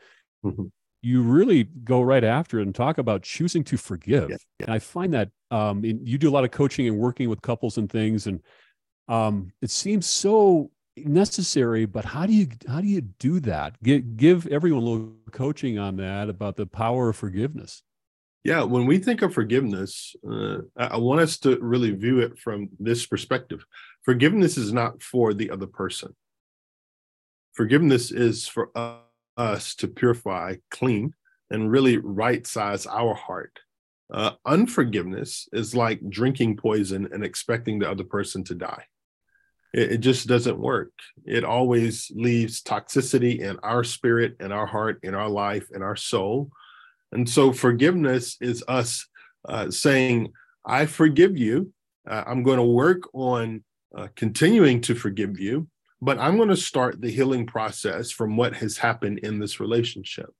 Mm-hmm. 0.45 0.67
You 1.03 1.23
really 1.23 1.65
go 1.65 2.01
right 2.01 2.23
after 2.23 2.61
it 2.61 2.63
and 2.63 2.75
talk 2.75 2.99
about 2.99 3.23
choosing 3.23 3.65
to 3.65 3.77
forgive. 3.77 4.31
Yeah, 4.31 4.37
yeah. 4.61 4.67
And 4.67 4.75
I 4.75 4.79
find 4.79 5.13
that 5.15 5.31
um, 5.51 5.85
in, 5.85 6.07
you 6.07 6.17
do 6.17 6.29
a 6.29 6.33
lot 6.33 6.45
of 6.45 6.53
coaching 6.53 6.87
and 6.87 6.99
working 6.99 7.29
with 7.29 7.43
couples 7.43 7.77
and 7.77 7.91
things, 7.91 8.27
and 8.27 8.41
um, 9.09 9.53
it 9.61 9.71
seems 9.71 10.07
so 10.07 10.71
necessary 10.97 11.87
but 11.87 12.05
how 12.05 12.27
do 12.27 12.33
you 12.33 12.49
how 12.69 12.81
do 12.81 12.87
you 12.87 13.01
do 13.01 13.41
that? 13.41 13.83
Give, 13.83 14.17
give 14.17 14.47
everyone 14.49 14.83
a 14.83 14.87
little 14.87 15.13
coaching 15.31 15.79
on 15.79 15.97
that 15.97 16.29
about 16.29 16.57
the 16.57 16.67
power 16.67 17.11
of 17.11 17.17
forgiveness. 17.17 17.83
Yeah 18.45 18.63
when 18.65 18.87
we 18.87 18.99
think 18.99 19.23
of 19.23 19.33
forgiveness 19.33 20.17
uh, 20.31 20.59
i 20.77 20.97
want 20.97 21.21
us 21.21 21.39
to 21.39 21.59
really 21.61 21.93
view 21.93 22.21
it 22.21 22.39
from 22.39 22.69
this 22.79 23.07
perspective. 23.07 23.65
Forgiveness 24.03 24.59
is 24.59 24.73
not 24.73 25.03
for 25.03 25.33
the 25.33 25.51
other 25.51 25.67
person. 25.67 26.15
Forgiveness 27.55 28.11
is 28.11 28.49
for 28.49 28.71
us 29.37 29.75
to 29.77 29.89
purify 29.89 30.57
clean 30.71 31.15
and 31.51 31.71
really 31.71 31.99
right 31.99 32.47
size 32.47 32.87
our 32.87 33.15
heart. 33.15 33.61
Uh, 34.13 34.33
unforgiveness 34.45 35.49
is 35.53 35.75
like 35.75 36.01
drinking 36.11 36.57
poison 36.57 37.09
and 37.13 37.25
expecting 37.25 37.79
the 37.79 37.91
other 37.91 38.05
person 38.05 38.43
to 38.45 38.55
die 38.55 38.85
it, 39.73 39.93
it 39.93 39.99
just 39.99 40.27
doesn't 40.27 40.59
work. 40.59 40.93
It 41.25 41.45
always 41.45 42.11
leaves 42.15 42.63
toxicity 42.63 43.41
in 43.41 43.59
our 43.63 43.85
spirit, 43.85 44.37
in 44.41 44.53
our 44.53 44.67
heart, 44.67 45.01
in 45.03 45.15
our 45.15 45.29
life, 45.29 45.69
in 45.75 45.83
our 45.83 45.97
soul. 45.97 46.51
And 47.13 47.29
so 47.29 47.53
forgiveness 47.53 48.37
is 48.41 48.65
us 48.69 49.07
uh, 49.49 49.71
saying, 49.71 50.33
I 50.65 50.87
forgive 50.87 51.37
you. 51.37 51.73
Uh, 52.09 52.25
I'm 52.27 52.43
going 52.43 52.59
to 52.59 52.65
work 52.65 53.03
on 53.13 53.65
uh, 53.97 54.09
continuing 54.17 54.81
to 54.83 54.95
forgive 54.95 55.39
you, 55.39 55.69
but 56.01 56.19
I'm 56.19 56.37
going 56.37 56.49
to 56.49 56.57
start 56.57 57.01
the 57.01 57.11
healing 57.11 57.47
process 57.47 58.11
from 58.11 58.37
what 58.37 58.55
has 58.55 58.77
happened 58.77 59.19
in 59.21 59.39
this 59.39 59.61
relationship. 59.61 60.31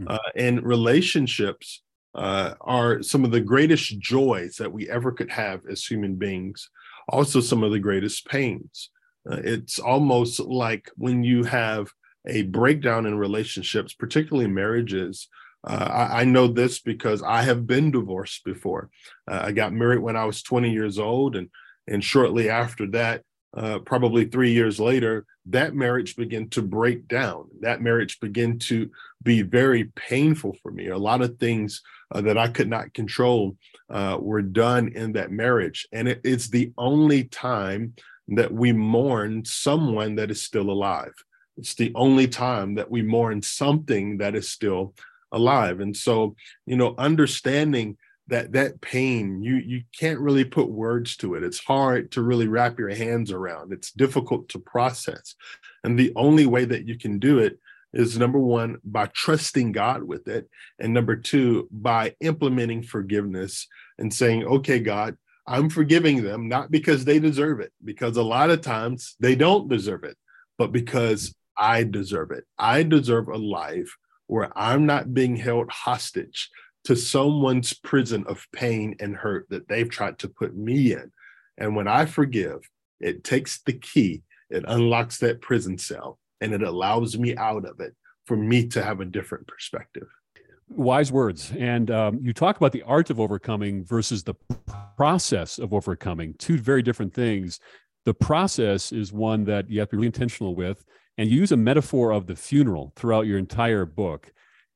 Mm-hmm. 0.00 0.16
and 0.36 0.62
relationships 0.62 1.82
uh, 2.14 2.54
are 2.62 3.02
some 3.02 3.24
of 3.24 3.30
the 3.30 3.42
greatest 3.42 3.98
joys 3.98 4.56
that 4.56 4.72
we 4.72 4.88
ever 4.88 5.12
could 5.12 5.30
have 5.30 5.66
as 5.70 5.84
human 5.84 6.14
beings 6.14 6.70
also 7.08 7.40
some 7.40 7.62
of 7.62 7.72
the 7.72 7.78
greatest 7.78 8.26
pains. 8.26 8.90
Uh, 9.30 9.40
it's 9.44 9.78
almost 9.78 10.40
like 10.40 10.90
when 10.96 11.22
you 11.22 11.44
have 11.44 11.88
a 12.26 12.42
breakdown 12.42 13.06
in 13.06 13.16
relationships, 13.16 13.94
particularly 13.94 14.48
marriages. 14.48 15.28
Uh, 15.64 15.88
I, 15.90 16.20
I, 16.20 16.24
know 16.24 16.48
this 16.48 16.80
because 16.80 17.22
I 17.22 17.42
have 17.42 17.66
been 17.68 17.92
divorced 17.92 18.44
before. 18.44 18.90
Uh, 19.30 19.42
I 19.44 19.52
got 19.52 19.72
married 19.72 20.00
when 20.00 20.16
I 20.16 20.24
was 20.24 20.42
20 20.42 20.72
years 20.72 20.98
old, 20.98 21.36
and 21.36 21.48
and 21.86 22.02
shortly 22.02 22.48
after 22.48 22.86
that, 22.92 23.22
uh, 23.54 23.78
probably 23.80 24.24
three 24.24 24.52
years 24.52 24.80
later, 24.80 25.26
that 25.46 25.74
marriage 25.74 26.16
began 26.16 26.48
to 26.50 26.62
break 26.62 27.08
down. 27.08 27.48
That 27.60 27.82
marriage 27.82 28.20
began 28.20 28.58
to 28.60 28.90
be 29.22 29.42
very 29.42 29.84
painful 29.96 30.56
for 30.62 30.72
me. 30.72 30.88
A 30.88 30.98
lot 30.98 31.20
of 31.20 31.38
things 31.38 31.82
uh, 32.14 32.20
that 32.22 32.38
I 32.38 32.48
could 32.48 32.68
not 32.68 32.94
control 32.94 33.56
uh, 33.90 34.18
were 34.20 34.42
done 34.42 34.88
in 34.88 35.12
that 35.12 35.30
marriage. 35.30 35.86
And 35.92 36.08
it, 36.08 36.20
it's 36.24 36.48
the 36.48 36.72
only 36.78 37.24
time 37.24 37.94
that 38.28 38.52
we 38.52 38.72
mourn 38.72 39.44
someone 39.44 40.14
that 40.14 40.30
is 40.30 40.42
still 40.42 40.70
alive. 40.70 41.12
It's 41.58 41.74
the 41.74 41.92
only 41.94 42.28
time 42.28 42.76
that 42.76 42.90
we 42.90 43.02
mourn 43.02 43.42
something 43.42 44.18
that 44.18 44.34
is 44.34 44.50
still 44.50 44.94
alive. 45.32 45.80
And 45.80 45.96
so, 45.96 46.36
you 46.66 46.76
know, 46.76 46.94
understanding 46.96 47.96
that 48.32 48.52
that 48.52 48.80
pain 48.80 49.42
you 49.42 49.56
you 49.56 49.82
can't 49.98 50.18
really 50.18 50.44
put 50.44 50.68
words 50.68 51.16
to 51.16 51.34
it 51.34 51.42
it's 51.42 51.60
hard 51.60 52.10
to 52.10 52.22
really 52.22 52.48
wrap 52.48 52.78
your 52.78 52.94
hands 52.94 53.30
around 53.30 53.72
it's 53.72 53.92
difficult 53.92 54.48
to 54.48 54.58
process 54.58 55.34
and 55.84 55.98
the 55.98 56.12
only 56.16 56.46
way 56.46 56.64
that 56.64 56.86
you 56.86 56.98
can 56.98 57.18
do 57.18 57.38
it 57.38 57.58
is 57.92 58.18
number 58.18 58.38
one, 58.38 58.78
by 58.84 59.06
trusting 59.06 59.72
God 59.72 60.02
with 60.02 60.28
it. 60.28 60.48
And 60.78 60.94
number 60.94 61.16
two, 61.16 61.68
by 61.70 62.14
implementing 62.20 62.82
forgiveness 62.82 63.68
and 63.98 64.12
saying, 64.12 64.44
okay, 64.44 64.80
God, 64.80 65.16
I'm 65.46 65.68
forgiving 65.68 66.22
them, 66.22 66.48
not 66.48 66.70
because 66.70 67.04
they 67.04 67.18
deserve 67.18 67.60
it, 67.60 67.72
because 67.84 68.16
a 68.16 68.22
lot 68.22 68.50
of 68.50 68.60
times 68.60 69.16
they 69.20 69.34
don't 69.34 69.68
deserve 69.68 70.04
it, 70.04 70.16
but 70.56 70.72
because 70.72 71.34
I 71.56 71.84
deserve 71.84 72.30
it. 72.30 72.44
I 72.58 72.82
deserve 72.82 73.28
a 73.28 73.36
life 73.36 73.96
where 74.26 74.56
I'm 74.56 74.86
not 74.86 75.12
being 75.12 75.36
held 75.36 75.70
hostage 75.70 76.48
to 76.84 76.96
someone's 76.96 77.72
prison 77.72 78.24
of 78.26 78.46
pain 78.52 78.96
and 79.00 79.16
hurt 79.16 79.46
that 79.50 79.68
they've 79.68 79.90
tried 79.90 80.18
to 80.18 80.28
put 80.28 80.56
me 80.56 80.92
in. 80.92 81.12
And 81.58 81.76
when 81.76 81.86
I 81.86 82.06
forgive, 82.06 82.68
it 83.00 83.24
takes 83.24 83.62
the 83.62 83.74
key, 83.74 84.22
it 84.50 84.64
unlocks 84.66 85.18
that 85.18 85.40
prison 85.40 85.78
cell 85.78 86.18
and 86.40 86.52
it 86.52 86.62
allows 86.62 87.16
me 87.16 87.36
out 87.36 87.64
of 87.64 87.80
it 87.80 87.94
for 88.26 88.36
me 88.36 88.66
to 88.66 88.82
have 88.82 89.00
a 89.00 89.04
different 89.04 89.46
perspective. 89.46 90.08
Wise 90.68 91.12
words. 91.12 91.52
And 91.56 91.90
um, 91.90 92.18
you 92.22 92.32
talk 92.32 92.56
about 92.56 92.72
the 92.72 92.82
art 92.82 93.10
of 93.10 93.20
overcoming 93.20 93.84
versus 93.84 94.24
the 94.24 94.34
process 94.96 95.58
of 95.58 95.72
overcoming, 95.72 96.34
two 96.38 96.58
very 96.58 96.82
different 96.82 97.14
things. 97.14 97.60
The 98.04 98.14
process 98.14 98.90
is 98.90 99.12
one 99.12 99.44
that 99.44 99.70
you 99.70 99.78
have 99.80 99.90
to 99.90 99.96
be 99.96 99.98
really 99.98 100.06
intentional 100.06 100.56
with, 100.56 100.84
and 101.18 101.30
you 101.30 101.38
use 101.38 101.52
a 101.52 101.56
metaphor 101.56 102.12
of 102.12 102.26
the 102.26 102.34
funeral 102.34 102.92
throughout 102.96 103.26
your 103.26 103.38
entire 103.38 103.84
book. 103.84 104.32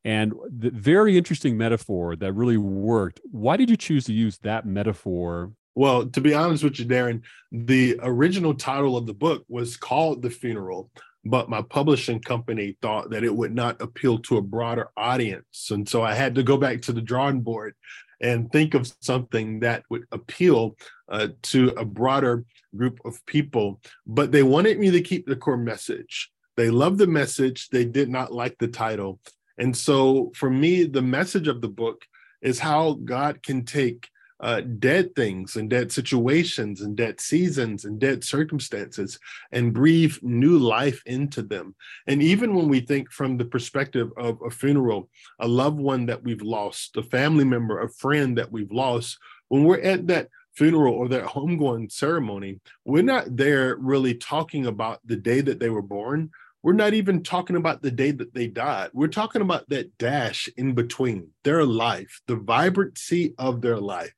And 0.07 0.35
the 0.49 0.71
very 0.71 1.19
interesting 1.19 1.59
metaphor 1.59 2.15
that 2.15 2.33
really 2.33 2.57
worked. 2.57 3.21
Why 3.33 3.57
did 3.57 3.69
you 3.69 3.77
choose 3.77 4.05
to 4.05 4.13
use 4.13 4.39
that 4.39 4.65
metaphor 4.65 5.51
Well, 5.75 6.07
to 6.07 6.21
be 6.21 6.33
honest 6.33 6.63
with 6.63 6.79
you, 6.79 6.87
Darren, 6.87 7.23
the 7.51 7.99
original 8.01 8.55
title 8.55 8.97
of 8.97 9.07
the 9.07 9.13
book 9.13 9.45
was 9.49 9.77
called 9.77 10.23
The 10.23 10.31
Funeral, 10.31 10.93
but 11.25 11.51
my 11.51 11.61
publishing 11.61 12.21
company 12.21 12.77
thought 12.81 13.11
that 13.11 13.25
it 13.25 13.35
would 13.35 13.53
not 13.53 13.83
appeal 13.83 14.21
to 14.21 14.37
a 14.37 14.43
broader 14.43 14.91
audience. 14.97 15.71
And 15.73 15.89
so 15.89 16.03
I 16.03 16.15
had 16.15 16.37
to 16.37 16.45
go 16.45 16.57
back 16.57 16.83
to 16.83 16.93
the 16.93 17.03
drawing 17.03 17.41
board 17.41 17.75
and 18.21 18.51
think 18.53 18.75
of 18.75 18.95
something 19.01 19.59
that 19.61 19.83
would 19.91 20.05
appeal 20.13 20.77
uh, 21.11 21.29
to 21.43 21.71
a 21.71 21.85
broader 21.85 22.45
group 22.77 23.01
of 23.05 23.27
people. 23.27 23.81
But 24.07 24.31
they 24.31 24.45
wanted 24.45 24.79
me 24.79 24.93
to 24.93 25.01
keep 25.01 25.27
the 25.27 25.35
core 25.35 25.57
message. 25.57 26.31
They 26.57 26.71
loved 26.71 26.99
the 26.99 27.09
message, 27.09 27.69
they 27.69 27.85
did 27.85 28.09
not 28.09 28.33
like 28.33 28.57
the 28.59 28.69
title. 28.69 29.21
And 29.59 29.77
so 29.77 30.33
for 30.35 30.51
me, 30.51 30.85
the 30.85 31.03
message 31.03 31.49
of 31.49 31.61
the 31.61 31.69
book 31.69 32.05
is 32.43 32.59
how 32.59 32.95
God 33.05 33.43
can 33.43 33.65
take 33.65 34.09
uh, 34.41 34.61
dead 34.61 35.15
things 35.15 35.57
and 35.57 35.71
dead 35.71 35.91
situations 35.91 36.83
and 36.83 36.95
dead 36.97 37.21
seasons 37.21 37.85
and 37.85 37.99
dead 37.99 38.23
circumstances 38.23 39.19
and 39.53 39.73
breathe 39.73 40.15
new 40.23 40.59
life 40.59 41.03
into 41.07 41.43
them. 41.43 41.75
And 42.07 42.23
even 42.23 42.55
when 42.55 42.69
we 42.69 42.81
think 42.81 43.11
from 43.11 43.39
the 43.39 43.47
perspective 43.47 44.11
of 44.17 44.39
a 44.47 44.51
funeral, 44.51 45.09
a 45.41 45.49
loved 45.49 45.79
one 45.79 46.07
that 46.07 46.23
we've 46.23 46.43
lost, 46.43 46.97
a 46.97 47.03
family 47.03 47.45
member, 47.45 47.81
a 47.81 47.89
friend 47.89 48.37
that 48.37 48.53
we've 48.53 48.73
lost, 48.73 49.19
when 49.49 49.65
we're 49.65 49.81
at 49.81 50.07
that 50.09 50.29
funeral 50.55 50.95
or 50.95 51.09
that 51.09 51.25
homegoing 51.25 51.91
ceremony, 51.91 52.61
we're 52.85 53.03
not 53.03 53.37
there 53.37 53.77
really 53.77 54.15
talking 54.15 54.67
about 54.67 55.01
the 55.05 55.17
day 55.17 55.41
that 55.41 55.61
they 55.61 55.71
were 55.71 55.83
born. 55.83 56.31
We're 56.63 56.73
not 56.73 56.95
even 56.95 57.23
talking 57.23 57.57
about 57.57 57.83
the 57.83 57.91
day 57.91 58.11
that 58.11 58.35
they 58.35 58.49
died. 58.49 58.91
We're 58.93 59.09
talking 59.09 59.43
about 59.43 59.69
that 59.69 59.97
dash 59.99 60.49
in 60.57 60.75
between 60.75 61.31
their 61.45 61.65
life, 61.65 62.21
the 62.27 62.37
vibrancy 62.37 63.35
of 63.39 63.61
their 63.61 63.79
life. 63.79 64.15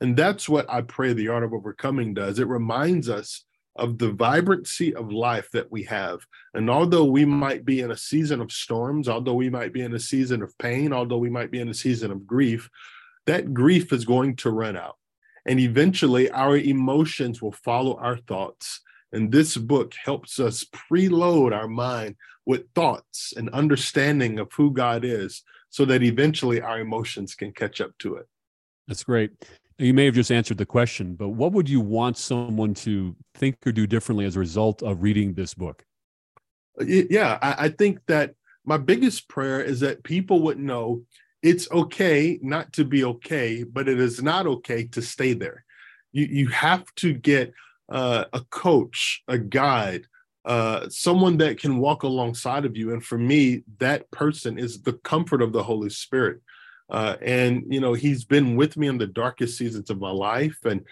And 0.00 0.16
that's 0.16 0.48
what 0.48 0.68
I 0.68 0.82
pray 0.82 1.12
the 1.12 1.28
art 1.28 1.44
of 1.44 1.54
overcoming 1.54 2.12
does. 2.12 2.38
It 2.38 2.48
reminds 2.48 3.08
us 3.08 3.44
of 3.76 3.98
the 3.98 4.12
vibrancy 4.12 4.94
of 4.94 5.12
life 5.12 5.50
that 5.52 5.70
we 5.70 5.84
have. 5.84 6.20
And 6.54 6.68
although 6.70 7.04
we 7.04 7.24
might 7.24 7.64
be 7.64 7.80
in 7.80 7.90
a 7.90 7.96
season 7.96 8.40
of 8.40 8.52
storms, 8.52 9.08
although 9.08 9.34
we 9.34 9.50
might 9.50 9.72
be 9.72 9.82
in 9.82 9.94
a 9.94 9.98
season 9.98 10.42
of 10.42 10.56
pain, 10.58 10.92
although 10.92 11.18
we 11.18 11.30
might 11.30 11.50
be 11.50 11.60
in 11.60 11.68
a 11.68 11.74
season 11.74 12.10
of 12.10 12.26
grief, 12.26 12.68
that 13.26 13.52
grief 13.52 13.92
is 13.92 14.04
going 14.04 14.36
to 14.36 14.50
run 14.50 14.76
out. 14.76 14.96
And 15.46 15.60
eventually 15.60 16.30
our 16.30 16.56
emotions 16.56 17.40
will 17.40 17.52
follow 17.52 17.96
our 17.96 18.16
thoughts. 18.16 18.80
And 19.12 19.32
this 19.32 19.56
book 19.56 19.94
helps 20.04 20.38
us 20.40 20.64
preload 20.64 21.52
our 21.54 21.68
mind 21.68 22.16
with 22.44 22.64
thoughts 22.74 23.32
and 23.36 23.48
understanding 23.50 24.38
of 24.38 24.52
who 24.52 24.72
God 24.72 25.04
is 25.04 25.42
so 25.70 25.84
that 25.84 26.02
eventually 26.02 26.60
our 26.60 26.80
emotions 26.80 27.34
can 27.34 27.52
catch 27.52 27.80
up 27.80 27.90
to 27.98 28.16
it. 28.16 28.26
That's 28.88 29.04
great. 29.04 29.32
You 29.78 29.92
may 29.92 30.06
have 30.06 30.14
just 30.14 30.32
answered 30.32 30.58
the 30.58 30.66
question, 30.66 31.14
but 31.14 31.30
what 31.30 31.52
would 31.52 31.68
you 31.68 31.80
want 31.80 32.16
someone 32.16 32.72
to 32.74 33.14
think 33.34 33.56
or 33.66 33.72
do 33.72 33.86
differently 33.86 34.24
as 34.24 34.36
a 34.36 34.40
result 34.40 34.82
of 34.82 35.02
reading 35.02 35.34
this 35.34 35.52
book? 35.52 35.84
Uh, 36.80 36.84
yeah, 36.86 37.38
I, 37.42 37.68
think 37.68 38.00
that 38.06 38.34
my 38.64 38.78
biggest 38.78 39.28
prayer 39.28 39.60
is 39.60 39.80
that 39.80 40.02
people 40.02 40.40
would 40.42 40.58
know 40.58 41.02
it's 41.42 41.70
okay 41.70 42.38
not 42.42 42.72
to 42.74 42.84
be 42.84 43.04
okay, 43.04 43.64
but 43.64 43.88
it 43.88 44.00
is 44.00 44.22
not 44.22 44.46
okay 44.46 44.84
to 44.86 45.02
stay 45.02 45.34
there. 45.34 45.64
You, 46.12 46.24
you 46.24 46.48
have 46.48 46.84
to 46.96 47.12
get 47.12 47.52
uh, 47.88 48.24
a 48.32 48.40
coach, 48.50 49.22
a 49.28 49.38
guide, 49.38 50.06
uh, 50.44 50.88
someone 50.88 51.36
that 51.38 51.58
can 51.58 51.78
walk 51.78 52.02
alongside 52.02 52.64
of 52.64 52.76
you. 52.76 52.92
And 52.92 53.04
for 53.04 53.18
me, 53.18 53.62
that 53.78 54.10
person 54.10 54.58
is 54.58 54.82
the 54.82 54.94
comfort 54.94 55.42
of 55.42 55.52
the 55.52 55.62
Holy 55.62 55.90
Spirit. 55.90 56.40
Uh, 56.88 57.16
and 57.20 57.64
you 57.68 57.80
know, 57.80 57.94
he's 57.94 58.24
been 58.24 58.56
with 58.56 58.76
me 58.76 58.86
in 58.86 58.98
the 58.98 59.06
darkest 59.06 59.58
seasons 59.58 59.90
of 59.90 59.98
my 59.98 60.10
life, 60.10 60.58
and 60.64 60.84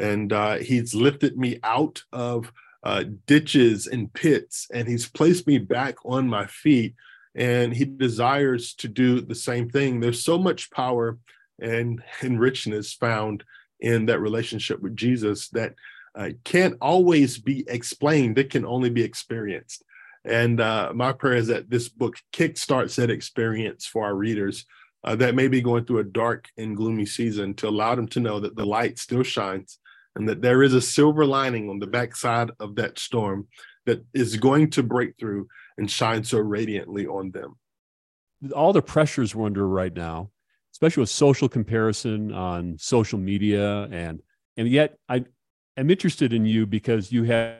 and 0.00 0.32
uh, 0.32 0.56
he's 0.56 0.94
lifted 0.94 1.36
me 1.36 1.58
out 1.62 2.02
of 2.12 2.50
uh, 2.84 3.04
ditches 3.26 3.86
and 3.86 4.12
pits, 4.14 4.66
and 4.72 4.88
he's 4.88 5.08
placed 5.08 5.46
me 5.46 5.58
back 5.58 5.96
on 6.04 6.26
my 6.26 6.46
feet. 6.46 6.94
And 7.34 7.74
he 7.74 7.86
desires 7.86 8.74
to 8.74 8.88
do 8.88 9.20
the 9.22 9.34
same 9.34 9.70
thing. 9.70 10.00
There's 10.00 10.22
so 10.22 10.36
much 10.38 10.70
power 10.70 11.16
and, 11.58 12.02
and 12.20 12.38
richness 12.38 12.92
found 12.92 13.42
in 13.80 14.04
that 14.06 14.20
relationship 14.20 14.80
with 14.80 14.94
Jesus 14.94 15.48
that 15.50 15.74
uh, 16.14 16.30
can't 16.44 16.76
always 16.80 17.38
be 17.38 17.64
explained. 17.68 18.38
It 18.38 18.50
can 18.50 18.64
only 18.64 18.90
be 18.90 19.02
experienced. 19.02 19.82
And 20.24 20.60
uh, 20.60 20.92
my 20.94 21.12
prayer 21.12 21.36
is 21.36 21.48
that 21.48 21.68
this 21.68 21.88
book 21.88 22.16
kickstarts 22.32 22.94
that 22.96 23.10
experience 23.10 23.86
for 23.86 24.04
our 24.04 24.14
readers 24.14 24.66
uh, 25.04 25.16
that 25.16 25.34
may 25.34 25.48
be 25.48 25.60
going 25.60 25.84
through 25.84 25.98
a 25.98 26.04
dark 26.04 26.48
and 26.56 26.76
gloomy 26.76 27.06
season 27.06 27.54
to 27.54 27.68
allow 27.68 27.94
them 27.94 28.06
to 28.08 28.20
know 28.20 28.38
that 28.40 28.54
the 28.54 28.64
light 28.64 28.98
still 28.98 29.24
shines 29.24 29.78
and 30.14 30.28
that 30.28 30.42
there 30.42 30.62
is 30.62 30.74
a 30.74 30.80
silver 30.80 31.24
lining 31.24 31.68
on 31.68 31.78
the 31.78 31.86
backside 31.86 32.50
of 32.60 32.76
that 32.76 32.98
storm 32.98 33.48
that 33.86 34.04
is 34.14 34.36
going 34.36 34.70
to 34.70 34.82
break 34.82 35.14
through 35.18 35.48
and 35.78 35.90
shine 35.90 36.22
so 36.22 36.38
radiantly 36.38 37.06
on 37.06 37.30
them. 37.32 37.56
All 38.54 38.72
the 38.72 38.82
pressures 38.82 39.34
we're 39.34 39.46
under 39.46 39.66
right 39.66 39.94
now, 39.94 40.30
especially 40.72 41.00
with 41.02 41.10
social 41.10 41.48
comparison 41.48 42.32
on 42.32 42.76
social 42.78 43.18
media, 43.18 43.88
and 43.90 44.20
and 44.56 44.68
yet 44.68 44.98
I 45.08 45.24
am 45.76 45.90
interested 45.90 46.32
in 46.32 46.46
you 46.46 46.66
because 46.66 47.12
you 47.12 47.24
have 47.24 47.56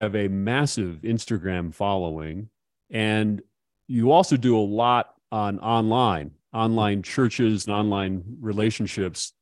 have 0.00 0.14
a 0.14 0.28
massive 0.28 1.00
Instagram 1.02 1.74
following, 1.74 2.48
and 2.90 3.42
you 3.88 4.12
also 4.12 4.36
do 4.36 4.56
a 4.56 4.60
lot 4.60 5.14
on 5.32 5.58
online, 5.58 6.30
online 6.52 7.02
churches 7.02 7.66
and 7.66 7.74
online 7.74 8.22
relationships. 8.40 9.32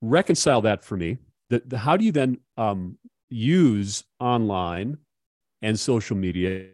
Reconcile 0.00 0.62
that 0.62 0.84
for 0.84 0.96
me. 0.96 1.18
The, 1.50 1.62
the, 1.66 1.78
how 1.78 1.96
do 1.96 2.04
you 2.04 2.12
then 2.12 2.38
um, 2.56 2.98
use 3.28 4.04
online 4.20 4.98
and 5.62 5.78
social 5.78 6.16
media 6.16 6.68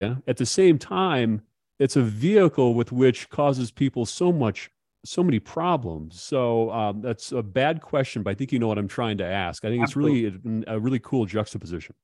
at 0.00 0.36
the 0.36 0.46
same 0.46 0.78
time? 0.78 1.42
It's 1.78 1.96
a 1.96 2.02
vehicle 2.02 2.74
with 2.74 2.90
which 2.90 3.30
causes 3.30 3.70
people 3.70 4.04
so 4.04 4.32
much, 4.32 4.70
so 5.04 5.22
many 5.22 5.38
problems. 5.38 6.20
So 6.20 6.70
um, 6.70 7.00
that's 7.00 7.32
a 7.32 7.42
bad 7.42 7.80
question, 7.80 8.22
but 8.22 8.30
I 8.30 8.34
think 8.34 8.52
you 8.52 8.58
know 8.58 8.68
what 8.68 8.78
I'm 8.78 8.88
trying 8.88 9.18
to 9.18 9.24
ask. 9.24 9.64
I 9.64 9.68
think 9.68 9.82
Absolutely. 9.82 10.24
it's 10.24 10.36
really 10.44 10.64
a, 10.66 10.76
a 10.76 10.78
really 10.78 10.98
cool 10.98 11.26
juxtaposition. 11.26 11.94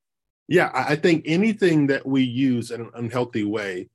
Yeah, 0.47 0.71
I 0.73 0.95
think 0.95 1.23
anything 1.25 1.87
that 1.87 2.05
we 2.05 2.23
use 2.23 2.71
in 2.71 2.81
an 2.81 2.91
unhealthy 2.93 3.43
way 3.43 3.89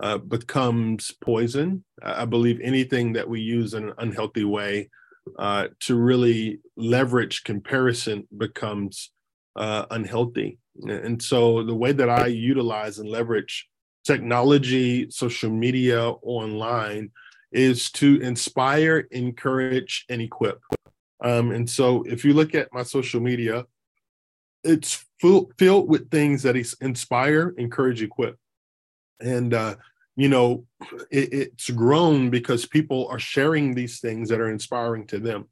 uh, 0.00 0.18
becomes 0.18 1.12
poison. 1.20 1.84
I 2.02 2.24
believe 2.24 2.60
anything 2.60 3.14
that 3.14 3.28
we 3.28 3.40
use 3.40 3.74
in 3.74 3.88
an 3.88 3.94
unhealthy 3.98 4.44
way 4.44 4.90
uh, 5.38 5.68
to 5.80 5.96
really 5.96 6.60
leverage 6.76 7.44
comparison 7.44 8.28
becomes 8.36 9.12
uh, 9.56 9.86
unhealthy. 9.90 10.58
And 10.82 11.22
so 11.22 11.62
the 11.62 11.74
way 11.74 11.92
that 11.92 12.10
I 12.10 12.26
utilize 12.26 12.98
and 12.98 13.08
leverage 13.08 13.68
technology, 14.04 15.10
social 15.10 15.50
media, 15.50 16.10
online 16.22 17.10
is 17.54 17.90
to 17.92 18.20
inspire, 18.20 19.06
encourage, 19.10 20.04
and 20.08 20.20
equip. 20.20 20.60
Um, 21.22 21.52
and 21.52 21.68
so 21.68 22.02
if 22.02 22.24
you 22.24 22.34
look 22.34 22.54
at 22.54 22.72
my 22.72 22.82
social 22.82 23.20
media, 23.20 23.64
it's 24.62 25.04
full, 25.20 25.50
filled 25.58 25.88
with 25.88 26.10
things 26.10 26.42
that 26.42 26.56
inspire, 26.80 27.54
encourage, 27.56 28.02
equip. 28.02 28.36
And 29.20 29.54
uh, 29.54 29.76
you 30.16 30.28
know 30.28 30.64
it, 31.10 31.32
it's 31.32 31.70
grown 31.70 32.30
because 32.30 32.66
people 32.66 33.08
are 33.08 33.18
sharing 33.18 33.74
these 33.74 34.00
things 34.00 34.28
that 34.28 34.40
are 34.40 34.50
inspiring 34.50 35.06
to 35.08 35.18
them. 35.18 35.48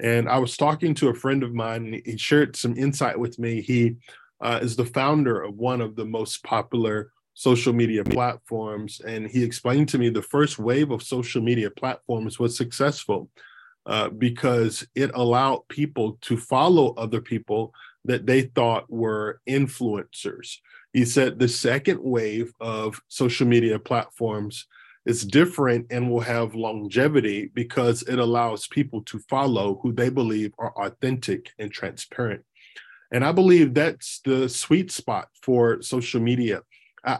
And 0.00 0.28
i 0.28 0.38
was 0.38 0.56
talking 0.56 0.94
to 0.94 1.08
a 1.08 1.14
friend 1.14 1.42
of 1.42 1.54
mine 1.54 2.00
he 2.04 2.16
shared 2.16 2.56
some 2.56 2.76
insight 2.76 3.18
with 3.18 3.38
me. 3.38 3.60
He 3.60 3.96
uh, 4.40 4.60
is 4.62 4.76
the 4.76 4.84
founder 4.84 5.42
of 5.42 5.56
one 5.56 5.80
of 5.80 5.96
the 5.96 6.04
most 6.04 6.44
popular 6.44 7.10
social 7.38 7.72
media 7.72 8.02
platforms 8.02 9.00
and 9.06 9.28
he 9.28 9.44
explained 9.44 9.88
to 9.88 9.96
me 9.96 10.08
the 10.08 10.20
first 10.20 10.58
wave 10.58 10.90
of 10.90 11.02
social 11.02 11.40
media 11.40 11.70
platforms 11.70 12.38
was 12.38 12.56
successful 12.56 13.30
uh, 13.86 14.08
because 14.08 14.84
it 14.96 15.10
allowed 15.14 15.60
people 15.68 16.18
to 16.20 16.36
follow 16.36 16.94
other 16.94 17.20
people 17.20 17.72
that 18.04 18.26
they 18.26 18.42
thought 18.42 18.90
were 18.90 19.40
influencers 19.48 20.56
he 20.92 21.04
said 21.04 21.38
the 21.38 21.48
second 21.48 22.00
wave 22.02 22.52
of 22.60 23.00
social 23.06 23.46
media 23.46 23.78
platforms 23.78 24.66
is 25.06 25.24
different 25.24 25.86
and 25.90 26.10
will 26.10 26.20
have 26.20 26.54
longevity 26.54 27.50
because 27.54 28.02
it 28.02 28.18
allows 28.18 28.66
people 28.66 29.00
to 29.02 29.18
follow 29.20 29.78
who 29.82 29.92
they 29.92 30.10
believe 30.10 30.52
are 30.58 30.72
authentic 30.76 31.50
and 31.58 31.70
transparent. 31.70 32.42
And 33.10 33.24
I 33.24 33.32
believe 33.32 33.72
that's 33.72 34.20
the 34.24 34.48
sweet 34.48 34.90
spot 34.90 35.28
for 35.42 35.80
social 35.80 36.20
media. 36.20 36.60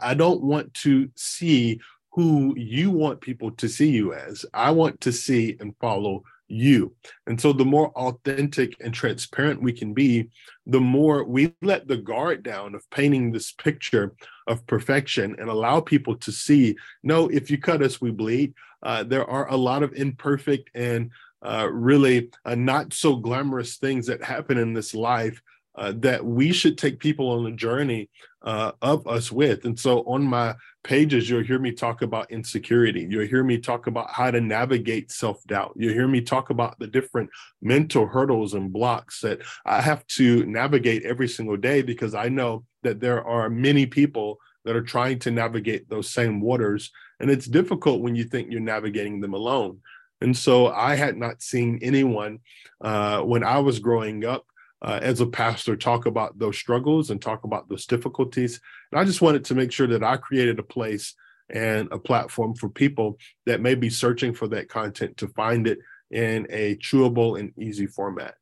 I, 0.01 0.13
don't 0.13 0.41
want 0.41 0.73
to 0.75 1.09
see 1.15 1.79
who 2.11 2.53
you 2.57 2.91
want 2.91 3.21
people 3.21 3.51
to 3.51 3.67
see 3.67 3.89
you 3.89 4.13
as. 4.13 4.45
I 4.53 4.71
want 4.71 5.01
to 5.01 5.11
see 5.11 5.57
and 5.59 5.75
follow 5.79 6.23
you. 6.47 6.93
And 7.27 7.39
so 7.39 7.53
the 7.53 7.65
more 7.65 7.89
authentic 7.91 8.75
and 8.81 8.93
transparent 8.93 9.61
we 9.61 9.71
can 9.71 9.93
be, 9.93 10.29
the 10.65 10.79
more 10.79 11.23
we 11.23 11.53
let 11.61 11.87
the 11.87 11.97
guard 11.97 12.43
down 12.43 12.75
of 12.75 12.89
painting 12.89 13.31
this 13.31 13.51
picture 13.51 14.13
of 14.47 14.65
perfection 14.67 15.35
and 15.39 15.49
allow 15.49 15.79
people 15.79 16.15
to 16.17 16.31
see 16.31 16.75
no, 17.03 17.27
if 17.29 17.49
you 17.49 17.57
cut 17.57 17.81
us, 17.81 18.01
we 18.01 18.11
bleed. 18.11 18.53
Uh, 18.81 19.03
there 19.03 19.29
are 19.29 19.49
a 19.49 19.57
lot 19.57 19.83
of 19.83 19.93
imperfect 19.93 20.69
and 20.73 21.11
uh, 21.45 21.69
really 21.71 22.29
uh, 22.45 22.55
not 22.55 22.93
so 22.93 23.15
glamorous 23.15 23.77
things 23.77 24.07
that 24.07 24.23
happen 24.23 24.57
in 24.57 24.73
this 24.73 24.93
life 24.93 25.41
uh, 25.75 25.93
that 25.97 26.25
we 26.25 26.51
should 26.51 26.77
take 26.77 26.99
people 26.99 27.29
on 27.29 27.43
the 27.43 27.51
journey 27.51 28.09
uh, 28.41 28.71
of 28.81 29.07
us 29.07 29.31
with. 29.31 29.65
And 29.65 29.77
so 29.77 29.99
on 30.01 30.23
my 30.23 30.55
pages, 30.83 31.29
you'll 31.29 31.43
hear 31.43 31.59
me 31.59 31.71
talk 31.71 32.01
about 32.01 32.31
insecurity. 32.31 33.05
You'll 33.09 33.27
hear 33.27 33.43
me 33.43 33.57
talk 33.57 33.87
about 33.87 34.09
how 34.11 34.31
to 34.31 34.41
navigate 34.41 35.11
self 35.11 35.43
doubt. 35.45 35.73
You'll 35.75 35.93
hear 35.93 36.07
me 36.07 36.21
talk 36.21 36.49
about 36.49 36.79
the 36.79 36.87
different 36.87 37.29
mental 37.61 38.07
hurdles 38.07 38.53
and 38.53 38.71
blocks 38.71 39.21
that 39.21 39.39
I 39.65 39.81
have 39.81 40.05
to 40.07 40.45
navigate 40.45 41.03
every 41.03 41.27
single 41.27 41.57
day 41.57 41.81
because 41.81 42.15
I 42.15 42.29
know 42.29 42.63
that 42.83 42.99
there 42.99 43.25
are 43.25 43.49
many 43.49 43.85
people 43.85 44.39
that 44.65 44.75
are 44.75 44.83
trying 44.83 45.19
to 45.19 45.31
navigate 45.31 45.89
those 45.89 46.11
same 46.11 46.41
waters. 46.41 46.91
And 47.19 47.29
it's 47.29 47.47
difficult 47.47 48.01
when 48.01 48.15
you 48.15 48.23
think 48.23 48.51
you're 48.51 48.61
navigating 48.61 49.19
them 49.19 49.33
alone. 49.33 49.79
And 50.21 50.35
so 50.35 50.67
I 50.67 50.95
had 50.95 51.17
not 51.17 51.41
seen 51.41 51.79
anyone 51.81 52.39
uh, 52.81 53.21
when 53.21 53.43
I 53.43 53.59
was 53.59 53.79
growing 53.79 54.25
up 54.25 54.45
uh, 54.81 54.99
as 55.01 55.19
a 55.19 55.27
pastor 55.27 55.75
talk 55.75 56.05
about 56.05 56.37
those 56.39 56.57
struggles 56.57 57.09
and 57.09 57.21
talk 57.21 57.43
about 57.43 57.67
those 57.69 57.85
difficulties. 57.85 58.61
And 58.91 58.99
I 58.99 59.03
just 59.03 59.21
wanted 59.21 59.45
to 59.45 59.55
make 59.55 59.71
sure 59.71 59.87
that 59.87 60.03
I 60.03 60.17
created 60.17 60.59
a 60.59 60.63
place 60.63 61.15
and 61.49 61.87
a 61.91 61.99
platform 61.99 62.55
for 62.55 62.69
people 62.69 63.17
that 63.45 63.61
may 63.61 63.75
be 63.75 63.89
searching 63.89 64.33
for 64.33 64.47
that 64.49 64.69
content 64.69 65.17
to 65.17 65.27
find 65.29 65.67
it 65.67 65.79
in 66.11 66.47
a 66.49 66.75
chewable 66.77 67.39
and 67.39 67.51
easy 67.57 67.87
format. 67.87 68.35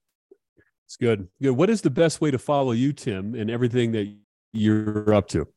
It's 0.86 0.97
good. 0.97 1.28
Good. 1.41 1.52
What 1.52 1.69
is 1.69 1.82
the 1.82 1.89
best 1.89 2.21
way 2.21 2.32
to 2.32 2.38
follow 2.38 2.71
you, 2.71 2.93
Tim, 2.93 3.36
and 3.36 3.50
everything 3.50 3.91
that 3.93 4.13
you're 4.54 5.13
up 5.13 5.28
to? 5.30 5.47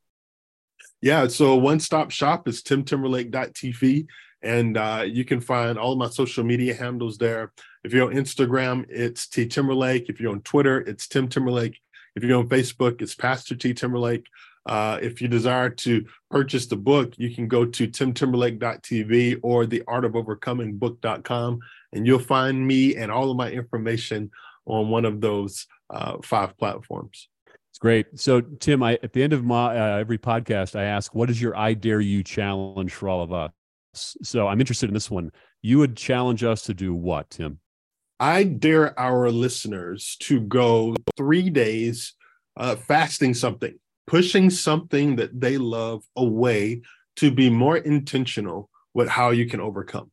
Yeah, 1.03 1.29
so 1.29 1.55
one 1.57 1.81
stop 1.81 2.11
shop 2.11 2.49
is 2.49 2.63
timtimberlake.tv. 2.63 4.07
And 4.43 4.77
uh, 4.77 5.05
you 5.07 5.25
can 5.25 5.41
find 5.41 5.79
all 5.79 5.97
my 5.97 6.09
social 6.09 6.45
media 6.45 6.75
handles 6.75 7.19
there. 7.19 7.53
If 7.85 7.93
you're 7.93 8.09
on 8.09 8.17
Instagram, 8.17 8.87
it's 8.89 9.27
T 9.27 9.47
Timberlake. 9.47 10.09
If 10.09 10.21
you're 10.21 10.33
on 10.33 10.43
Twitter, 10.43 10.81
it's 10.81 11.07
Tim 11.07 11.29
Timberlake. 11.29 11.79
If 12.17 12.25
you're 12.25 12.39
on 12.39 12.49
Facebook, 12.49 13.03
it's 13.03 13.15
Pastor 13.15 13.55
T 13.55 13.75
Timberlake. 13.75 14.27
Uh, 14.67 14.99
if 15.01 15.23
you 15.23 15.29
desire 15.29 15.71
to 15.71 16.05
purchase 16.31 16.67
the 16.67 16.77
book, 16.77 17.15
you 17.17 17.35
can 17.35 17.49
go 17.49 17.65
to 17.65 17.89
timtimberlake.tv 17.89 19.41
or 19.43 19.67
the 19.67 19.83
art 19.89 20.05
of 20.05 20.15
overcoming 20.15 20.77
book.com, 20.77 21.61
and 21.93 22.07
you'll 22.07 22.19
find 22.19 22.67
me 22.67 22.95
and 22.97 23.11
all 23.11 23.31
of 23.31 23.37
my 23.37 23.51
information 23.51 24.31
on 24.67 24.89
one 24.91 25.05
of 25.05 25.21
those 25.21 25.67
uh, 25.89 26.19
five 26.23 26.57
platforms. 26.59 27.29
It's 27.71 27.79
great. 27.79 28.07
So, 28.21 28.41
Tim, 28.41 28.83
I 28.83 28.99
at 29.03 29.13
the 29.13 29.23
end 29.23 29.33
of 29.33 29.45
my 29.45 29.77
uh, 29.77 29.99
every 29.99 30.19
podcast, 30.19 30.79
I 30.79 30.85
ask, 30.85 31.15
"What 31.15 31.31
is 31.31 31.41
your 31.41 31.57
I 31.57 31.75
dare 31.75 32.01
you 32.01 32.23
challenge 32.23 32.93
for 32.93 33.09
all 33.09 33.23
of 33.23 33.33
us?" 33.33 33.53
So 33.95 34.49
I'm 34.49 34.61
interested 34.61 34.89
in 34.89 34.95
this 34.95 35.11
one. 35.11 35.33
You 35.63 35.79
would 35.79 35.97
challenge 35.97 36.45
us 36.45 36.63
to 36.63 36.75
do 36.75 36.95
what, 36.95 37.31
Tim? 37.31 37.59
I 38.19 38.45
dare 38.45 38.99
our 38.99 39.31
listeners 39.31 40.17
to 40.21 40.41
go 40.41 40.95
three 41.17 41.51
days 41.51 42.15
uh, 42.57 42.77
fasting 42.77 43.35
something, 43.35 43.75
pushing 44.07 44.51
something 44.51 45.17
that 45.17 45.41
they 45.41 45.57
love 45.57 46.05
away 46.17 46.83
to 47.17 47.31
be 47.31 47.51
more 47.51 47.79
intentional 47.79 48.69
with 48.95 49.09
how 49.09 49.31
you 49.31 49.47
can 49.47 49.61
overcome. 49.61 50.11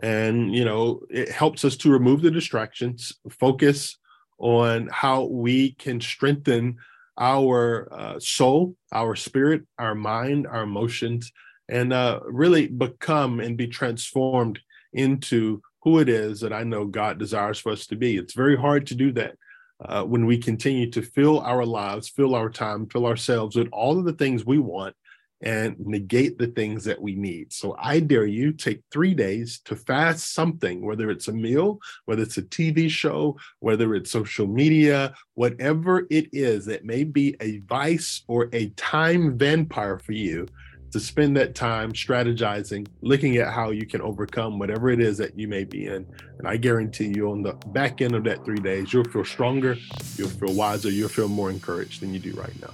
And, 0.00 0.54
you 0.54 0.64
know, 0.64 1.00
it 1.10 1.30
helps 1.30 1.64
us 1.64 1.76
to 1.78 1.90
remove 1.90 2.22
the 2.22 2.30
distractions, 2.30 3.12
focus 3.30 3.96
on 4.38 4.88
how 4.92 5.24
we 5.24 5.72
can 5.72 6.00
strengthen 6.00 6.76
our 7.18 7.88
uh, 7.92 8.20
soul, 8.20 8.76
our 8.92 9.16
spirit, 9.16 9.62
our 9.78 9.94
mind, 9.94 10.46
our 10.46 10.62
emotions, 10.62 11.32
and 11.68 11.92
uh, 11.92 12.20
really 12.24 12.66
become 12.66 13.40
and 13.40 13.56
be 13.56 13.66
transformed 13.66 14.58
into 14.92 15.62
who 15.82 15.98
it 15.98 16.08
is 16.08 16.40
that 16.40 16.52
I 16.52 16.64
know 16.64 16.86
God 16.86 17.18
desires 17.18 17.58
for 17.58 17.72
us 17.72 17.86
to 17.88 17.96
be. 17.96 18.16
It's 18.16 18.34
very 18.34 18.56
hard 18.56 18.86
to 18.88 18.94
do 18.94 19.12
that 19.12 19.36
uh, 19.84 20.02
when 20.02 20.26
we 20.26 20.38
continue 20.38 20.90
to 20.90 21.02
fill 21.02 21.40
our 21.40 21.64
lives, 21.64 22.08
fill 22.08 22.34
our 22.34 22.50
time, 22.50 22.86
fill 22.86 23.06
ourselves 23.06 23.56
with 23.56 23.68
all 23.72 23.98
of 23.98 24.04
the 24.04 24.12
things 24.12 24.44
we 24.44 24.58
want 24.58 24.94
and 25.40 25.76
negate 25.78 26.36
the 26.36 26.48
things 26.48 26.82
that 26.84 27.00
we 27.00 27.14
need. 27.14 27.52
So 27.52 27.76
I 27.78 28.00
dare 28.00 28.26
you 28.26 28.52
take 28.52 28.82
three 28.90 29.14
days 29.14 29.60
to 29.66 29.76
fast 29.76 30.34
something, 30.34 30.84
whether 30.84 31.10
it's 31.10 31.28
a 31.28 31.32
meal, 31.32 31.78
whether 32.06 32.22
it's 32.22 32.38
a 32.38 32.42
TV 32.42 32.90
show, 32.90 33.36
whether 33.60 33.94
it's 33.94 34.10
social 34.10 34.48
media, 34.48 35.14
whatever 35.34 36.08
it 36.10 36.28
is 36.32 36.66
that 36.66 36.84
may 36.84 37.04
be 37.04 37.36
a 37.40 37.58
vice 37.60 38.24
or 38.26 38.48
a 38.52 38.70
time 38.70 39.38
vampire 39.38 40.00
for 40.00 40.12
you 40.12 40.48
to 40.92 41.00
spend 41.00 41.36
that 41.36 41.54
time 41.54 41.92
strategizing, 41.92 42.86
looking 43.02 43.36
at 43.36 43.52
how 43.52 43.70
you 43.70 43.86
can 43.86 44.00
overcome 44.00 44.58
whatever 44.58 44.90
it 44.90 45.00
is 45.00 45.18
that 45.18 45.38
you 45.38 45.48
may 45.48 45.64
be 45.64 45.86
in. 45.86 46.06
And 46.38 46.46
I 46.46 46.56
guarantee 46.56 47.12
you, 47.14 47.30
on 47.30 47.42
the 47.42 47.52
back 47.68 48.00
end 48.00 48.14
of 48.14 48.24
that 48.24 48.44
three 48.44 48.58
days, 48.58 48.92
you'll 48.92 49.04
feel 49.04 49.24
stronger, 49.24 49.76
you'll 50.16 50.28
feel 50.28 50.54
wiser, 50.54 50.90
you'll 50.90 51.08
feel 51.08 51.28
more 51.28 51.50
encouraged 51.50 52.00
than 52.00 52.12
you 52.12 52.20
do 52.20 52.32
right 52.32 52.60
now. 52.60 52.70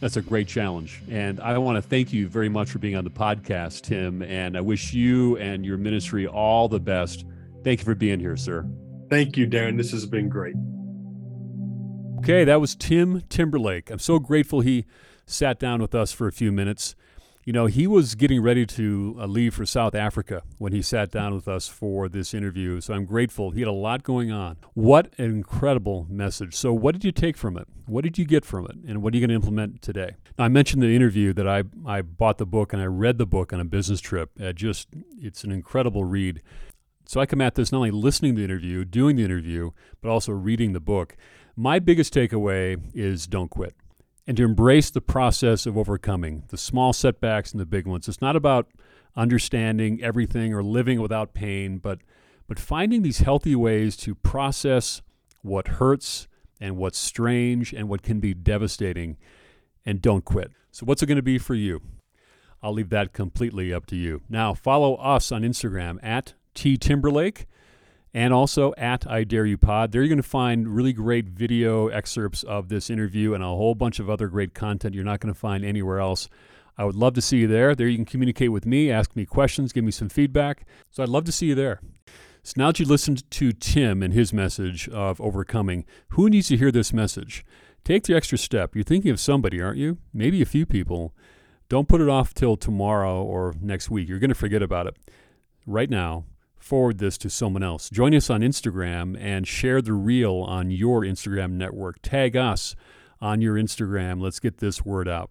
That's 0.00 0.16
a 0.16 0.22
great 0.22 0.48
challenge. 0.48 1.02
And 1.10 1.40
I 1.40 1.58
want 1.58 1.76
to 1.76 1.82
thank 1.82 2.12
you 2.12 2.26
very 2.26 2.48
much 2.48 2.70
for 2.70 2.78
being 2.78 2.96
on 2.96 3.04
the 3.04 3.10
podcast, 3.10 3.82
Tim. 3.82 4.22
And 4.22 4.56
I 4.56 4.62
wish 4.62 4.94
you 4.94 5.36
and 5.36 5.64
your 5.64 5.76
ministry 5.76 6.26
all 6.26 6.68
the 6.68 6.80
best. 6.80 7.26
Thank 7.64 7.80
you 7.80 7.84
for 7.84 7.94
being 7.94 8.18
here, 8.18 8.36
sir. 8.36 8.66
Thank 9.10 9.36
you, 9.36 9.46
Darren. 9.46 9.76
This 9.76 9.90
has 9.90 10.06
been 10.06 10.30
great. 10.30 10.54
Okay, 12.20 12.44
that 12.44 12.60
was 12.60 12.74
Tim 12.74 13.22
Timberlake. 13.28 13.90
I'm 13.90 13.98
so 13.98 14.18
grateful 14.18 14.60
he 14.60 14.86
sat 15.26 15.58
down 15.58 15.82
with 15.82 15.94
us 15.94 16.12
for 16.12 16.26
a 16.26 16.32
few 16.32 16.50
minutes. 16.50 16.94
You 17.42 17.54
know, 17.54 17.64
he 17.64 17.86
was 17.86 18.16
getting 18.16 18.42
ready 18.42 18.66
to 18.66 19.16
uh, 19.18 19.24
leave 19.24 19.54
for 19.54 19.64
South 19.64 19.94
Africa 19.94 20.42
when 20.58 20.74
he 20.74 20.82
sat 20.82 21.10
down 21.10 21.34
with 21.34 21.48
us 21.48 21.68
for 21.68 22.06
this 22.06 22.34
interview. 22.34 22.82
So 22.82 22.92
I'm 22.92 23.06
grateful. 23.06 23.52
He 23.52 23.60
had 23.60 23.68
a 23.68 23.72
lot 23.72 24.02
going 24.02 24.30
on. 24.30 24.58
What 24.74 25.14
an 25.16 25.24
incredible 25.30 26.06
message. 26.10 26.54
So, 26.54 26.74
what 26.74 26.92
did 26.92 27.02
you 27.02 27.12
take 27.12 27.38
from 27.38 27.56
it? 27.56 27.66
What 27.86 28.04
did 28.04 28.18
you 28.18 28.26
get 28.26 28.44
from 28.44 28.66
it? 28.66 28.76
And 28.86 29.02
what 29.02 29.14
are 29.14 29.16
you 29.16 29.26
going 29.26 29.30
to 29.30 29.34
implement 29.34 29.80
today? 29.80 30.16
Now, 30.38 30.44
I 30.44 30.48
mentioned 30.48 30.82
the 30.82 30.94
interview 30.94 31.32
that 31.32 31.48
I, 31.48 31.62
I 31.86 32.02
bought 32.02 32.36
the 32.36 32.44
book 32.44 32.74
and 32.74 32.82
I 32.82 32.86
read 32.86 33.16
the 33.16 33.26
book 33.26 33.54
on 33.54 33.60
a 33.60 33.64
business 33.64 34.02
trip. 34.02 34.32
It 34.36 34.56
just, 34.56 34.88
it's 35.18 35.42
an 35.42 35.50
incredible 35.50 36.04
read. 36.04 36.42
So 37.06 37.22
I 37.22 37.26
come 37.26 37.40
at 37.40 37.54
this 37.54 37.72
not 37.72 37.78
only 37.78 37.90
listening 37.90 38.34
to 38.34 38.40
the 38.40 38.44
interview, 38.44 38.84
doing 38.84 39.16
the 39.16 39.24
interview, 39.24 39.70
but 40.02 40.10
also 40.10 40.32
reading 40.32 40.74
the 40.74 40.80
book. 40.80 41.16
My 41.56 41.78
biggest 41.78 42.12
takeaway 42.12 42.78
is 42.94 43.26
don't 43.26 43.48
quit 43.50 43.74
and 44.30 44.36
to 44.36 44.44
embrace 44.44 44.90
the 44.90 45.00
process 45.00 45.66
of 45.66 45.76
overcoming 45.76 46.44
the 46.50 46.56
small 46.56 46.92
setbacks 46.92 47.50
and 47.50 47.60
the 47.60 47.66
big 47.66 47.84
ones. 47.84 48.06
It's 48.06 48.20
not 48.20 48.36
about 48.36 48.68
understanding 49.16 50.00
everything 50.00 50.54
or 50.54 50.62
living 50.62 51.00
without 51.00 51.34
pain, 51.34 51.78
but 51.78 51.98
but 52.46 52.56
finding 52.56 53.02
these 53.02 53.18
healthy 53.18 53.56
ways 53.56 53.96
to 53.96 54.14
process 54.14 55.02
what 55.42 55.66
hurts 55.66 56.28
and 56.60 56.76
what's 56.76 56.96
strange 56.96 57.72
and 57.72 57.88
what 57.88 58.02
can 58.02 58.20
be 58.20 58.32
devastating 58.32 59.16
and 59.84 60.00
don't 60.00 60.24
quit. 60.24 60.52
So 60.70 60.86
what's 60.86 61.02
it 61.02 61.06
going 61.06 61.16
to 61.16 61.22
be 61.22 61.38
for 61.38 61.56
you? 61.56 61.82
I'll 62.62 62.74
leave 62.74 62.90
that 62.90 63.12
completely 63.12 63.74
up 63.74 63.84
to 63.86 63.96
you. 63.96 64.22
Now, 64.28 64.54
follow 64.54 64.94
us 64.94 65.32
on 65.32 65.42
Instagram 65.42 65.98
at 66.04 66.34
T 66.54 66.76
Timberlake 66.76 67.48
and 68.12 68.34
also 68.34 68.74
at 68.76 69.06
I 69.06 69.24
Dare 69.24 69.46
You 69.46 69.58
Pod. 69.58 69.92
There 69.92 70.02
you're 70.02 70.08
going 70.08 70.16
to 70.16 70.22
find 70.22 70.68
really 70.68 70.92
great 70.92 71.26
video 71.26 71.88
excerpts 71.88 72.42
of 72.42 72.68
this 72.68 72.90
interview 72.90 73.34
and 73.34 73.42
a 73.42 73.46
whole 73.46 73.74
bunch 73.74 73.98
of 73.98 74.10
other 74.10 74.28
great 74.28 74.54
content 74.54 74.94
you're 74.94 75.04
not 75.04 75.20
going 75.20 75.32
to 75.32 75.38
find 75.38 75.64
anywhere 75.64 76.00
else. 76.00 76.28
I 76.76 76.84
would 76.84 76.96
love 76.96 77.14
to 77.14 77.20
see 77.20 77.38
you 77.38 77.46
there. 77.46 77.74
There 77.74 77.88
you 77.88 77.96
can 77.96 78.06
communicate 78.06 78.52
with 78.52 78.66
me, 78.66 78.90
ask 78.90 79.14
me 79.14 79.26
questions, 79.26 79.72
give 79.72 79.84
me 79.84 79.90
some 79.90 80.08
feedback. 80.08 80.66
So 80.90 81.02
I'd 81.02 81.08
love 81.08 81.24
to 81.24 81.32
see 81.32 81.46
you 81.46 81.54
there. 81.54 81.80
So 82.42 82.54
now 82.56 82.68
that 82.68 82.80
you 82.80 82.86
listened 82.86 83.30
to 83.32 83.52
Tim 83.52 84.02
and 84.02 84.14
his 84.14 84.32
message 84.32 84.88
of 84.88 85.20
overcoming, 85.20 85.84
who 86.10 86.30
needs 86.30 86.48
to 86.48 86.56
hear 86.56 86.72
this 86.72 86.92
message? 86.92 87.44
Take 87.84 88.04
the 88.04 88.16
extra 88.16 88.38
step. 88.38 88.74
You're 88.74 88.84
thinking 88.84 89.10
of 89.10 89.20
somebody, 89.20 89.60
aren't 89.60 89.78
you? 89.78 89.98
Maybe 90.12 90.40
a 90.40 90.46
few 90.46 90.64
people. 90.64 91.14
Don't 91.68 91.88
put 91.88 92.00
it 92.00 92.08
off 92.08 92.34
till 92.34 92.56
tomorrow 92.56 93.22
or 93.22 93.54
next 93.60 93.90
week. 93.90 94.08
You're 94.08 94.18
going 94.18 94.30
to 94.30 94.34
forget 94.34 94.62
about 94.62 94.86
it. 94.86 94.96
Right 95.66 95.90
now, 95.90 96.24
forward 96.60 96.98
this 96.98 97.18
to 97.18 97.30
someone 97.30 97.62
else. 97.62 97.90
Join 97.90 98.14
us 98.14 98.30
on 98.30 98.42
Instagram 98.42 99.16
and 99.20 99.46
share 99.46 99.82
the 99.82 99.92
reel 99.92 100.36
on 100.36 100.70
your 100.70 101.02
Instagram 101.02 101.52
network. 101.52 102.00
Tag 102.02 102.36
us 102.36 102.76
on 103.20 103.40
your 103.40 103.56
Instagram. 103.56 104.20
Let's 104.20 104.40
get 104.40 104.58
this 104.58 104.84
word 104.84 105.08
out. 105.08 105.30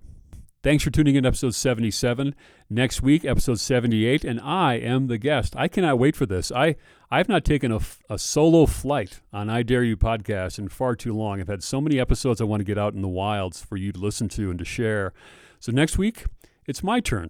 Thanks 0.61 0.83
for 0.83 0.89
tuning 0.89 1.15
in 1.15 1.23
to 1.23 1.27
episode 1.29 1.55
77. 1.55 2.35
Next 2.69 3.01
week, 3.01 3.23
episode 3.23 3.61
78, 3.61 4.25
and 4.25 4.41
I 4.41 4.73
am 4.73 5.07
the 5.07 5.17
guest. 5.17 5.55
I 5.55 5.69
cannot 5.69 5.97
wait 5.97 6.17
for 6.17 6.25
this. 6.25 6.51
I, 6.51 6.75
I've 7.09 7.29
not 7.29 7.45
taken 7.45 7.71
a, 7.71 7.79
a 8.09 8.19
solo 8.19 8.65
flight 8.65 9.21
on 9.31 9.49
I 9.49 9.63
Dare 9.63 9.85
You 9.85 9.95
podcast 9.95 10.59
in 10.59 10.67
far 10.67 10.97
too 10.97 11.15
long. 11.15 11.39
I've 11.39 11.47
had 11.47 11.63
so 11.63 11.79
many 11.79 11.97
episodes 11.97 12.41
I 12.41 12.43
want 12.43 12.59
to 12.59 12.65
get 12.65 12.77
out 12.77 12.93
in 12.93 13.01
the 13.01 13.07
wilds 13.07 13.63
for 13.63 13.77
you 13.77 13.93
to 13.93 13.99
listen 13.99 14.27
to 14.29 14.49
and 14.49 14.59
to 14.59 14.65
share. 14.65 15.13
So 15.61 15.71
next 15.71 15.97
week, 15.97 16.25
it's 16.65 16.83
my 16.83 16.99
turn. 16.99 17.29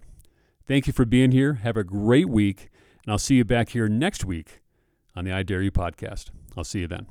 Thank 0.66 0.88
you 0.88 0.92
for 0.92 1.04
being 1.04 1.30
here. 1.30 1.54
Have 1.54 1.76
a 1.76 1.84
great 1.84 2.28
week. 2.28 2.68
And 3.10 3.14
I'll 3.14 3.18
see 3.18 3.34
you 3.34 3.44
back 3.44 3.70
here 3.70 3.88
next 3.88 4.24
week 4.24 4.60
on 5.16 5.24
the 5.24 5.32
I 5.32 5.42
Dare 5.42 5.62
You 5.62 5.72
podcast. 5.72 6.30
I'll 6.56 6.62
see 6.62 6.78
you 6.78 6.86
then. 6.86 7.08